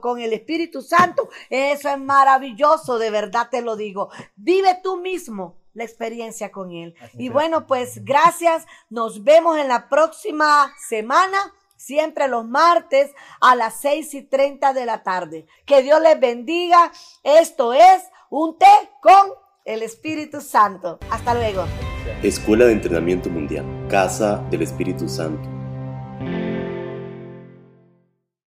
con 0.00 0.20
el 0.20 0.32
Espíritu 0.32 0.82
Santo. 0.82 1.28
Eso 1.50 1.88
es 1.88 1.98
maravilloso, 1.98 2.98
de 2.98 3.10
verdad 3.10 3.48
te 3.50 3.62
lo 3.62 3.76
digo. 3.76 4.10
Vive 4.36 4.78
tú 4.82 4.96
mismo 4.98 5.56
la 5.74 5.84
experiencia 5.84 6.50
con 6.50 6.72
Él. 6.72 6.94
Y 7.14 7.28
bueno, 7.28 7.66
pues 7.66 8.04
gracias. 8.04 8.66
Nos 8.88 9.22
vemos 9.24 9.58
en 9.58 9.68
la 9.68 9.88
próxima 9.88 10.72
semana. 10.88 11.38
Siempre 11.76 12.26
los 12.26 12.46
martes 12.46 13.12
a 13.40 13.54
las 13.54 13.80
6 13.80 14.14
y 14.14 14.22
30 14.22 14.72
de 14.72 14.86
la 14.86 15.02
tarde. 15.02 15.46
Que 15.66 15.82
Dios 15.82 16.00
les 16.00 16.18
bendiga. 16.18 16.90
Esto 17.22 17.74
es 17.74 18.02
un 18.30 18.58
té 18.58 18.66
con 19.02 19.34
el 19.64 19.82
Espíritu 19.82 20.40
Santo. 20.40 20.98
Hasta 21.10 21.34
luego. 21.34 21.66
Escuela 22.22 22.64
de 22.64 22.72
Entrenamiento 22.72 23.28
Mundial, 23.28 23.64
Casa 23.90 24.36
del 24.50 24.62
Espíritu 24.62 25.08
Santo. 25.08 25.55